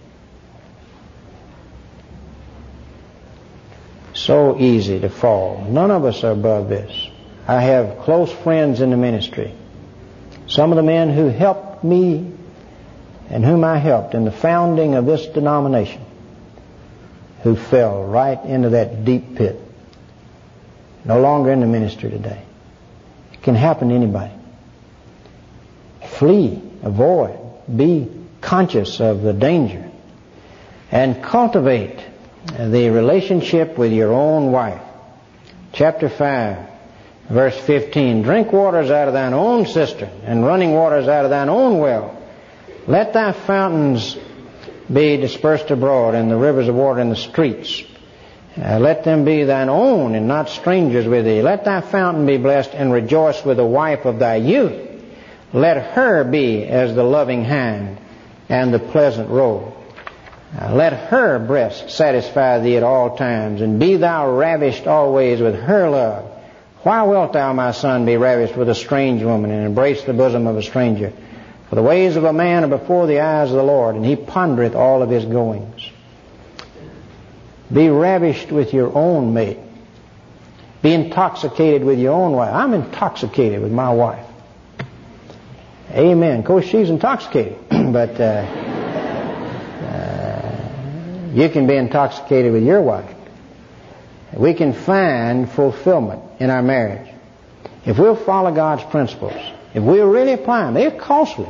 So 4.14 4.58
easy 4.58 5.00
to 5.00 5.10
fall. 5.10 5.66
None 5.68 5.90
of 5.90 6.06
us 6.06 6.24
are 6.24 6.32
above 6.32 6.70
this. 6.70 7.10
I 7.46 7.60
have 7.60 7.98
close 7.98 8.32
friends 8.32 8.80
in 8.80 8.88
the 8.88 8.96
ministry 8.96 9.54
some 10.50 10.72
of 10.72 10.76
the 10.76 10.82
men 10.82 11.10
who 11.10 11.28
helped 11.28 11.84
me 11.84 12.32
and 13.28 13.44
whom 13.44 13.62
I 13.62 13.78
helped 13.78 14.14
in 14.14 14.24
the 14.24 14.32
founding 14.32 14.96
of 14.96 15.06
this 15.06 15.24
denomination 15.26 16.04
who 17.44 17.54
fell 17.54 18.04
right 18.04 18.44
into 18.44 18.70
that 18.70 19.04
deep 19.04 19.36
pit. 19.36 19.60
No 21.04 21.20
longer 21.20 21.52
in 21.52 21.60
the 21.60 21.66
ministry 21.66 22.10
today. 22.10 22.42
It 23.32 23.42
can 23.42 23.54
happen 23.54 23.90
to 23.90 23.94
anybody. 23.94 24.32
Flee, 26.18 26.60
avoid, 26.82 27.38
be 27.74 28.10
conscious 28.40 29.00
of 29.00 29.22
the 29.22 29.32
danger, 29.32 29.88
and 30.90 31.22
cultivate 31.22 32.04
the 32.58 32.90
relationship 32.90 33.78
with 33.78 33.92
your 33.92 34.12
own 34.12 34.50
wife. 34.50 34.82
Chapter 35.72 36.08
5 36.08 36.70
Verse 37.30 37.56
15, 37.56 38.22
drink 38.22 38.52
waters 38.52 38.90
out 38.90 39.06
of 39.06 39.14
thine 39.14 39.34
own 39.34 39.64
cistern, 39.64 40.10
and 40.24 40.44
running 40.44 40.72
waters 40.72 41.06
out 41.06 41.24
of 41.24 41.30
thine 41.30 41.48
own 41.48 41.78
well. 41.78 42.20
Let 42.88 43.12
thy 43.12 43.30
fountains 43.30 44.16
be 44.92 45.16
dispersed 45.16 45.70
abroad, 45.70 46.16
and 46.16 46.28
the 46.28 46.36
rivers 46.36 46.66
of 46.66 46.74
water 46.74 47.00
in 47.00 47.08
the 47.08 47.14
streets. 47.14 47.84
Uh, 48.60 48.80
let 48.80 49.04
them 49.04 49.24
be 49.24 49.44
thine 49.44 49.68
own, 49.68 50.16
and 50.16 50.26
not 50.26 50.48
strangers 50.48 51.06
with 51.06 51.24
thee. 51.24 51.40
Let 51.40 51.64
thy 51.64 51.80
fountain 51.82 52.26
be 52.26 52.36
blessed, 52.36 52.72
and 52.74 52.92
rejoice 52.92 53.44
with 53.44 53.58
the 53.58 53.64
wife 53.64 54.06
of 54.06 54.18
thy 54.18 54.36
youth. 54.36 54.88
Let 55.52 55.76
her 55.92 56.24
be 56.24 56.64
as 56.64 56.96
the 56.96 57.04
loving 57.04 57.44
hind, 57.44 57.98
and 58.48 58.74
the 58.74 58.80
pleasant 58.80 59.30
roe. 59.30 59.72
Uh, 60.60 60.74
let 60.74 60.92
her 60.92 61.38
breast 61.38 61.90
satisfy 61.90 62.58
thee 62.58 62.76
at 62.76 62.82
all 62.82 63.16
times, 63.16 63.60
and 63.60 63.78
be 63.78 63.96
thou 63.98 64.36
ravished 64.36 64.88
always 64.88 65.40
with 65.40 65.54
her 65.54 65.88
love. 65.88 66.29
Why 66.82 67.02
wilt 67.02 67.32
thou, 67.34 67.52
my 67.52 67.72
son, 67.72 68.06
be 68.06 68.16
ravished 68.16 68.56
with 68.56 68.68
a 68.68 68.74
strange 68.74 69.22
woman 69.22 69.50
and 69.50 69.66
embrace 69.66 70.02
the 70.04 70.14
bosom 70.14 70.46
of 70.46 70.56
a 70.56 70.62
stranger? 70.62 71.12
For 71.68 71.74
the 71.76 71.82
ways 71.82 72.16
of 72.16 72.24
a 72.24 72.32
man 72.32 72.64
are 72.64 72.78
before 72.78 73.06
the 73.06 73.20
eyes 73.20 73.50
of 73.50 73.56
the 73.56 73.62
Lord, 73.62 73.96
and 73.96 74.04
he 74.04 74.16
pondereth 74.16 74.74
all 74.74 75.02
of 75.02 75.10
his 75.10 75.24
goings. 75.24 75.88
Be 77.72 77.88
ravished 77.88 78.50
with 78.50 78.72
your 78.72 78.92
own 78.96 79.34
mate. 79.34 79.58
Be 80.82 80.92
intoxicated 80.92 81.84
with 81.84 81.98
your 81.98 82.14
own 82.14 82.32
wife. 82.32 82.52
I'm 82.52 82.74
intoxicated 82.74 83.60
with 83.60 83.72
my 83.72 83.92
wife. 83.92 84.26
Amen. 85.92 86.40
Of 86.40 86.44
course, 86.46 86.64
she's 86.64 86.88
intoxicated, 86.88 87.58
but 87.68 88.20
uh, 88.20 88.70
You 91.34 91.48
can 91.48 91.66
be 91.68 91.76
intoxicated 91.76 92.52
with 92.52 92.64
your 92.64 92.82
wife. 92.82 93.14
We 94.36 94.54
can 94.54 94.72
find 94.72 95.50
fulfillment 95.50 96.22
in 96.38 96.50
our 96.50 96.62
marriage. 96.62 97.12
If 97.84 97.98
we'll 97.98 98.16
follow 98.16 98.54
God's 98.54 98.84
principles, 98.84 99.34
if 99.74 99.82
we'll 99.82 100.08
really 100.08 100.34
apply 100.34 100.64
them, 100.64 100.74
they're 100.74 100.98
costly, 100.98 101.48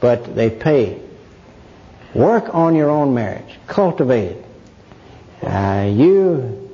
but 0.00 0.34
they 0.34 0.50
pay. 0.50 1.02
Work 2.14 2.54
on 2.54 2.74
your 2.74 2.90
own 2.90 3.12
marriage. 3.12 3.58
Cultivate 3.66 4.36
it. 4.36 4.44
Uh, 5.42 5.90
you 5.92 6.70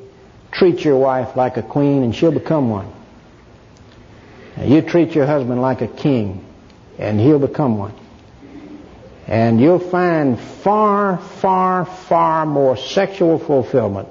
treat 0.52 0.85
your 0.85 0.98
wife 0.98 1.35
like 1.35 1.56
a 1.56 1.62
queen 1.62 2.02
and 2.02 2.14
she'll 2.14 2.30
become 2.30 2.70
one. 2.70 2.92
Uh, 4.59 4.64
you 4.64 4.83
treat 4.83 5.12
your 5.12 5.26
husband 5.26 5.61
like 5.62 5.80
a 5.80 5.88
king 5.88 6.44
and 6.98 7.18
he'll 7.18 7.38
become 7.38 7.78
one. 7.78 7.94
And 9.26 9.61
you'll 9.61 9.78
find 9.78 10.38
far, 10.38 11.18
far, 11.18 11.87
far 11.87 12.44
more 12.46 12.76
sexual 12.76 13.38
fulfillment 13.38 14.09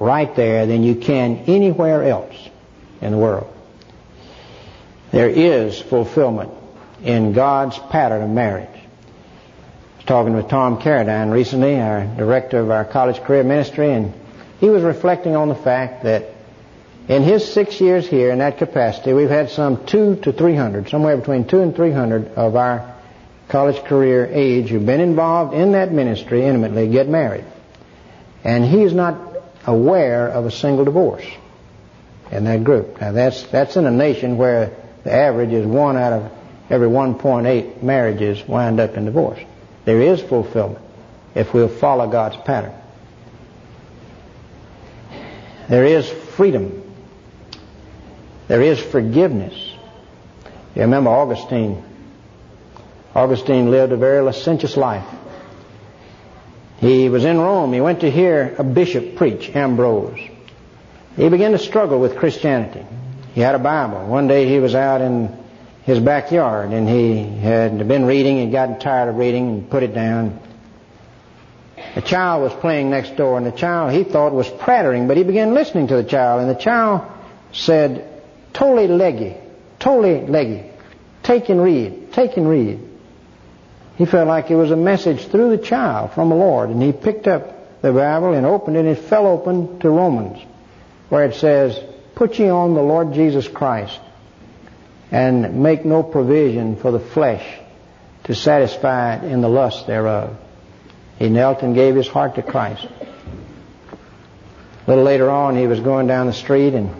right 0.00 0.34
there 0.36 0.66
than 0.66 0.82
you 0.82 0.94
can 0.94 1.44
anywhere 1.46 2.02
else 2.04 2.34
in 3.00 3.12
the 3.12 3.18
world. 3.18 3.52
There 5.10 5.28
is 5.28 5.80
fulfillment 5.80 6.50
in 7.02 7.32
God's 7.32 7.78
pattern 7.78 8.22
of 8.22 8.30
marriage. 8.30 8.68
I 8.74 9.96
was 9.96 10.04
talking 10.04 10.34
with 10.34 10.48
Tom 10.48 10.78
Carradine 10.80 11.32
recently, 11.32 11.80
our 11.80 12.04
director 12.04 12.58
of 12.58 12.70
our 12.70 12.84
college 12.84 13.20
career 13.22 13.42
ministry, 13.42 13.92
and 13.92 14.12
he 14.60 14.68
was 14.68 14.82
reflecting 14.82 15.36
on 15.36 15.48
the 15.48 15.54
fact 15.54 16.04
that 16.04 16.34
in 17.08 17.22
his 17.22 17.50
six 17.50 17.80
years 17.80 18.06
here 18.06 18.30
in 18.30 18.38
that 18.38 18.58
capacity, 18.58 19.14
we've 19.14 19.30
had 19.30 19.50
some 19.50 19.86
two 19.86 20.16
to 20.16 20.32
three 20.32 20.54
hundred, 20.54 20.90
somewhere 20.90 21.16
between 21.16 21.46
two 21.46 21.60
and 21.60 21.74
three 21.74 21.92
hundred 21.92 22.28
of 22.34 22.54
our 22.54 22.94
college 23.48 23.82
career 23.84 24.26
age 24.26 24.68
who've 24.68 24.84
been 24.84 25.00
involved 25.00 25.54
in 25.54 25.72
that 25.72 25.90
ministry 25.90 26.44
intimately 26.44 26.86
get 26.88 27.08
married. 27.08 27.46
And 28.44 28.64
he's 28.64 28.92
not 28.92 29.27
aware 29.68 30.28
of 30.28 30.46
a 30.46 30.50
single 30.50 30.86
divorce 30.86 31.26
in 32.32 32.44
that 32.44 32.64
group. 32.64 33.00
Now 33.00 33.12
that's, 33.12 33.42
that's 33.44 33.76
in 33.76 33.84
a 33.84 33.90
nation 33.90 34.38
where 34.38 34.74
the 35.04 35.12
average 35.12 35.52
is 35.52 35.66
one 35.66 35.98
out 35.98 36.14
of 36.14 36.32
every 36.70 36.88
1.8 36.88 37.82
marriages 37.82 38.42
wind 38.48 38.80
up 38.80 38.96
in 38.96 39.04
divorce. 39.04 39.38
There 39.84 40.00
is 40.00 40.22
fulfillment 40.22 40.84
if 41.34 41.52
we'll 41.52 41.68
follow 41.68 42.08
God's 42.08 42.36
pattern. 42.38 42.72
There 45.68 45.84
is 45.84 46.08
freedom. 46.08 46.82
There 48.48 48.62
is 48.62 48.80
forgiveness. 48.80 49.54
You 50.74 50.82
remember 50.82 51.10
Augustine. 51.10 51.84
Augustine 53.14 53.70
lived 53.70 53.92
a 53.92 53.98
very 53.98 54.22
licentious 54.22 54.78
life. 54.78 55.06
He 56.78 57.08
was 57.08 57.24
in 57.24 57.38
Rome. 57.38 57.72
He 57.72 57.80
went 57.80 58.00
to 58.00 58.10
hear 58.10 58.54
a 58.58 58.64
bishop 58.64 59.16
preach, 59.16 59.54
Ambrose. 59.54 60.18
He 61.16 61.28
began 61.28 61.52
to 61.52 61.58
struggle 61.58 61.98
with 61.98 62.16
Christianity. 62.16 62.86
He 63.34 63.40
had 63.40 63.54
a 63.54 63.58
Bible. 63.58 64.06
One 64.06 64.28
day 64.28 64.48
he 64.48 64.60
was 64.60 64.74
out 64.74 65.00
in 65.00 65.36
his 65.84 65.98
backyard 65.98 66.70
and 66.70 66.88
he 66.88 67.24
had 67.24 67.88
been 67.88 68.04
reading 68.04 68.40
and 68.40 68.52
gotten 68.52 68.78
tired 68.78 69.08
of 69.08 69.16
reading 69.16 69.48
and 69.48 69.70
put 69.70 69.82
it 69.82 69.94
down. 69.94 70.38
A 71.96 72.02
child 72.02 72.42
was 72.42 72.52
playing 72.60 72.90
next 72.90 73.16
door 73.16 73.36
and 73.36 73.46
the 73.46 73.52
child 73.52 73.92
he 73.92 74.04
thought 74.04 74.32
was 74.32 74.48
prattling, 74.48 75.08
but 75.08 75.16
he 75.16 75.24
began 75.24 75.54
listening 75.54 75.88
to 75.88 75.96
the 75.96 76.04
child 76.04 76.42
and 76.42 76.50
the 76.50 76.60
child 76.60 77.10
said, 77.52 78.22
Tolle 78.52 78.86
lege, 78.86 79.36
tolle 79.78 80.26
lege, 80.26 80.64
take 81.22 81.48
and 81.48 81.62
read, 81.62 82.12
take 82.12 82.36
and 82.36 82.48
read. 82.48 82.80
He 83.98 84.06
felt 84.06 84.28
like 84.28 84.48
it 84.48 84.54
was 84.54 84.70
a 84.70 84.76
message 84.76 85.26
through 85.26 85.50
the 85.50 85.62
child 85.62 86.12
from 86.12 86.28
the 86.28 86.36
Lord, 86.36 86.70
and 86.70 86.80
he 86.80 86.92
picked 86.92 87.26
up 87.26 87.82
the 87.82 87.92
Bible 87.92 88.32
and 88.32 88.46
opened 88.46 88.76
it, 88.76 88.80
and 88.80 88.88
it 88.90 88.98
fell 88.98 89.26
open 89.26 89.80
to 89.80 89.90
Romans, 89.90 90.38
where 91.08 91.24
it 91.24 91.34
says, 91.34 91.76
Put 92.14 92.38
ye 92.38 92.48
on 92.48 92.74
the 92.74 92.80
Lord 92.80 93.12
Jesus 93.12 93.48
Christ, 93.48 93.98
and 95.10 95.64
make 95.64 95.84
no 95.84 96.04
provision 96.04 96.76
for 96.76 96.92
the 96.92 97.00
flesh 97.00 97.44
to 98.24 98.36
satisfy 98.36 99.16
it 99.16 99.24
in 99.24 99.40
the 99.40 99.48
lust 99.48 99.88
thereof. 99.88 100.36
He 101.18 101.28
knelt 101.28 101.62
and 101.62 101.74
gave 101.74 101.96
his 101.96 102.06
heart 102.06 102.36
to 102.36 102.42
Christ. 102.42 102.86
A 102.86 104.86
little 104.86 105.02
later 105.02 105.28
on, 105.28 105.56
he 105.56 105.66
was 105.66 105.80
going 105.80 106.06
down 106.06 106.28
the 106.28 106.32
street, 106.32 106.74
and 106.74 106.94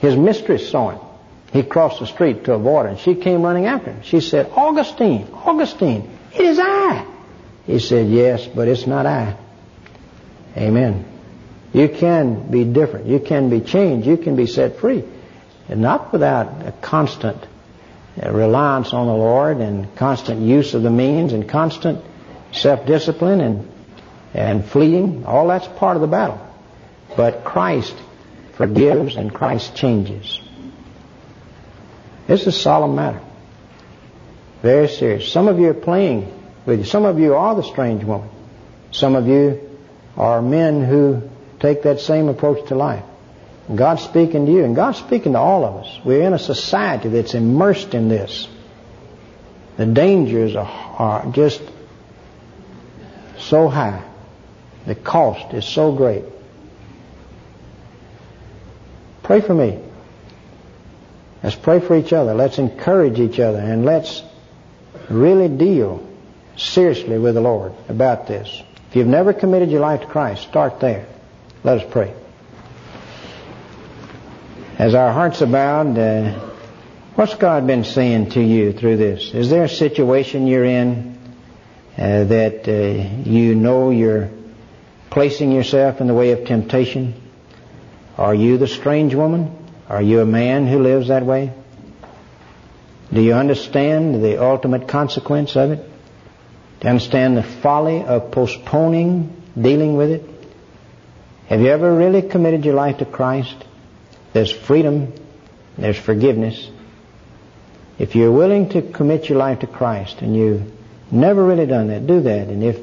his 0.00 0.16
mistress 0.16 0.70
saw 0.70 0.90
him. 0.90 1.09
He 1.52 1.62
crossed 1.64 1.98
the 1.98 2.06
street 2.06 2.44
to 2.44 2.54
avoid 2.54 2.84
her, 2.84 2.88
and 2.88 2.98
she 2.98 3.14
came 3.14 3.42
running 3.42 3.66
after 3.66 3.92
him. 3.92 4.02
She 4.02 4.20
said, 4.20 4.50
Augustine, 4.54 5.28
Augustine, 5.32 6.08
it 6.32 6.42
is 6.42 6.58
I. 6.60 7.06
He 7.66 7.78
said, 7.80 8.08
Yes, 8.08 8.46
but 8.46 8.68
it's 8.68 8.86
not 8.86 9.06
I. 9.06 9.36
Amen. 10.56 11.04
You 11.72 11.88
can 11.88 12.50
be 12.50 12.64
different. 12.64 13.06
You 13.06 13.20
can 13.20 13.50
be 13.50 13.60
changed. 13.60 14.06
You 14.06 14.16
can 14.16 14.36
be 14.36 14.46
set 14.46 14.78
free. 14.78 15.04
And 15.68 15.80
not 15.80 16.12
without 16.12 16.66
a 16.66 16.72
constant 16.72 17.36
uh, 18.20 18.30
reliance 18.30 18.92
on 18.92 19.06
the 19.06 19.14
Lord 19.14 19.58
and 19.58 19.94
constant 19.96 20.40
use 20.40 20.74
of 20.74 20.82
the 20.82 20.90
means 20.90 21.32
and 21.32 21.48
constant 21.48 22.04
self-discipline 22.52 23.40
and, 23.40 23.72
and 24.34 24.64
fleeing. 24.64 25.24
All 25.26 25.46
that's 25.46 25.68
part 25.68 25.96
of 25.96 26.00
the 26.00 26.08
battle. 26.08 26.44
But 27.16 27.44
Christ 27.44 27.94
forgives 28.54 29.16
and 29.16 29.32
Christ 29.32 29.76
changes. 29.76 30.40
This 32.30 32.42
is 32.42 32.46
a 32.46 32.52
solemn 32.52 32.94
matter. 32.94 33.20
Very 34.62 34.86
serious. 34.86 35.32
Some 35.32 35.48
of 35.48 35.58
you 35.58 35.70
are 35.70 35.74
playing 35.74 36.32
with 36.64 36.78
you. 36.78 36.84
Some 36.84 37.04
of 37.04 37.18
you 37.18 37.34
are 37.34 37.56
the 37.56 37.64
strange 37.64 38.04
woman. 38.04 38.30
Some 38.92 39.16
of 39.16 39.26
you 39.26 39.68
are 40.16 40.40
men 40.40 40.84
who 40.84 41.28
take 41.58 41.82
that 41.82 41.98
same 41.98 42.28
approach 42.28 42.68
to 42.68 42.76
life. 42.76 43.02
God's 43.74 44.02
speaking 44.02 44.46
to 44.46 44.52
you, 44.52 44.62
and 44.62 44.76
God's 44.76 44.98
speaking 44.98 45.32
to 45.32 45.40
all 45.40 45.64
of 45.64 45.84
us. 45.84 45.98
We're 46.04 46.22
in 46.22 46.32
a 46.32 46.38
society 46.38 47.08
that's 47.08 47.34
immersed 47.34 47.94
in 47.94 48.08
this. 48.08 48.46
The 49.76 49.86
dangers 49.86 50.54
are, 50.54 50.66
are 50.66 51.32
just 51.32 51.60
so 53.38 53.66
high. 53.66 54.04
The 54.86 54.94
cost 54.94 55.52
is 55.52 55.64
so 55.64 55.90
great. 55.96 56.22
Pray 59.24 59.40
for 59.40 59.52
me. 59.52 59.80
Let's 61.42 61.56
pray 61.56 61.80
for 61.80 61.96
each 61.96 62.12
other. 62.12 62.34
Let's 62.34 62.58
encourage 62.58 63.18
each 63.18 63.40
other. 63.40 63.58
And 63.58 63.84
let's 63.84 64.22
really 65.08 65.48
deal 65.48 66.06
seriously 66.56 67.18
with 67.18 67.34
the 67.34 67.40
Lord 67.40 67.72
about 67.88 68.26
this. 68.26 68.62
If 68.90 68.96
you've 68.96 69.06
never 69.06 69.32
committed 69.32 69.70
your 69.70 69.80
life 69.80 70.00
to 70.00 70.06
Christ, 70.06 70.42
start 70.42 70.80
there. 70.80 71.06
Let 71.64 71.80
us 71.80 71.90
pray. 71.90 72.14
As 74.78 74.94
our 74.94 75.12
hearts 75.12 75.40
abound, 75.40 75.98
uh, 75.98 76.32
what's 77.14 77.34
God 77.34 77.66
been 77.66 77.84
saying 77.84 78.30
to 78.30 78.42
you 78.42 78.72
through 78.72 78.96
this? 78.96 79.32
Is 79.34 79.50
there 79.50 79.64
a 79.64 79.68
situation 79.68 80.46
you're 80.46 80.64
in 80.64 81.18
uh, 81.96 82.24
that 82.24 82.68
uh, 82.68 83.28
you 83.28 83.54
know 83.54 83.90
you're 83.90 84.30
placing 85.10 85.52
yourself 85.52 86.00
in 86.00 86.06
the 86.06 86.14
way 86.14 86.32
of 86.32 86.46
temptation? 86.46 87.14
Are 88.16 88.34
you 88.34 88.58
the 88.58 88.66
strange 88.66 89.14
woman? 89.14 89.56
Are 89.90 90.00
you 90.00 90.20
a 90.20 90.24
man 90.24 90.68
who 90.68 90.78
lives 90.78 91.08
that 91.08 91.26
way? 91.26 91.52
Do 93.12 93.20
you 93.20 93.34
understand 93.34 94.22
the 94.22 94.40
ultimate 94.40 94.86
consequence 94.86 95.56
of 95.56 95.72
it? 95.72 95.78
Do 95.78 96.84
you 96.84 96.90
understand 96.90 97.36
the 97.36 97.42
folly 97.42 98.00
of 98.00 98.30
postponing 98.30 99.42
dealing 99.60 99.96
with 99.96 100.10
it? 100.12 100.24
Have 101.46 101.60
you 101.60 101.66
ever 101.66 101.92
really 101.92 102.22
committed 102.22 102.64
your 102.64 102.74
life 102.74 102.98
to 102.98 103.04
Christ? 103.04 103.56
There's 104.32 104.52
freedom. 104.52 105.12
There's 105.76 105.98
forgiveness. 105.98 106.70
If 107.98 108.14
you're 108.14 108.30
willing 108.30 108.68
to 108.68 108.82
commit 108.82 109.28
your 109.28 109.38
life 109.38 109.58
to 109.58 109.66
Christ 109.66 110.22
and 110.22 110.36
you've 110.36 110.72
never 111.10 111.44
really 111.44 111.66
done 111.66 111.88
that, 111.88 112.06
do 112.06 112.20
that. 112.20 112.46
And 112.46 112.62
if 112.62 112.78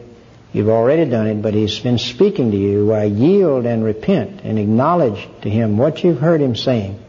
you've 0.57 0.69
already 0.69 1.05
done 1.05 1.27
it, 1.27 1.41
but 1.41 1.53
He's 1.53 1.79
been 1.79 1.99
speaking 1.99 2.51
to 2.51 2.57
you, 2.57 2.87
why 2.87 3.03
yield 3.03 3.65
and 3.65 3.83
repent 3.83 4.41
and 4.43 4.58
acknowledge 4.58 5.27
to 5.43 5.49
Him 5.49 5.77
what 5.77 6.03
you've 6.03 6.19
heard 6.19 6.41
Him 6.41 6.55
saying. 6.55 6.99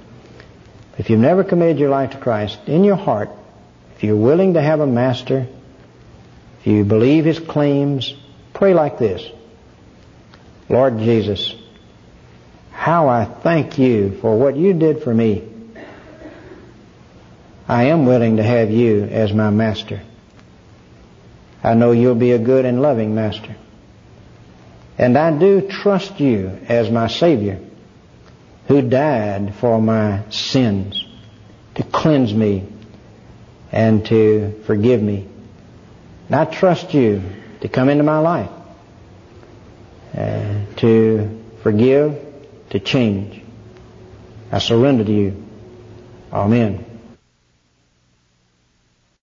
If 0.99 1.09
you've 1.09 1.21
never 1.21 1.45
committed 1.45 1.79
your 1.79 1.89
life 1.89 2.11
to 2.11 2.19
Christ, 2.19 2.59
in 2.67 2.85
your 2.85 2.97
heart, 2.97 3.31
if 3.97 4.05
you're 4.05 4.17
willing 4.17 4.55
to 4.55 4.61
have 4.61 4.81
a 4.81 4.87
master, 4.87 5.47
if 6.61 6.67
you 6.67 6.85
believe 6.85 7.25
His 7.25 7.39
claims, 7.39 8.15
pray 8.53 8.75
like 8.75 8.99
this. 8.99 9.27
Lord 10.69 10.99
Jesus, 10.99 11.55
how 12.71 13.09
I 13.09 13.25
thank 13.25 13.79
you 13.79 14.19
for 14.21 14.39
what 14.39 14.57
you 14.57 14.75
did 14.75 15.03
for 15.03 15.15
me. 15.15 15.49
I 17.67 17.85
am 17.85 18.05
willing 18.05 18.37
to 18.37 18.43
have 18.43 18.71
you 18.71 19.05
as 19.05 19.33
my 19.33 19.51
master. 19.51 20.03
I 21.63 21.75
know 21.75 21.93
you'll 21.93 22.15
be 22.15 22.33
a 22.33 22.39
good 22.39 22.65
and 22.65 22.81
loving 22.81 23.15
master. 23.15 23.57
And 24.97 25.17
I 25.17 25.37
do 25.37 25.69
trust 25.69 26.21
you 26.21 26.59
as 26.69 26.91
my 26.91 27.09
Savior 27.09 27.61
who 28.67 28.83
died 28.83 29.55
for 29.55 29.81
my 29.81 30.29
sins 30.31 31.05
to 31.77 31.83
cleanse 31.83 32.35
me 32.35 32.69
and 33.73 34.05
to 34.07 34.63
forgive 34.67 35.03
me. 35.03 35.27
And 36.27 36.37
I 36.37 36.45
trust 36.45 36.95
you 36.95 37.23
to 37.61 37.69
come 37.69 37.89
into 37.89 38.05
my 38.05 38.19
life 38.19 38.51
uh, 40.17 40.65
to 40.77 41.45
forgive, 41.63 42.19
to 42.71 42.81
change. 42.81 43.43
I 44.51 44.59
surrender 44.59 45.05
to 45.05 45.13
you. 45.13 45.45
Amen. 46.33 46.88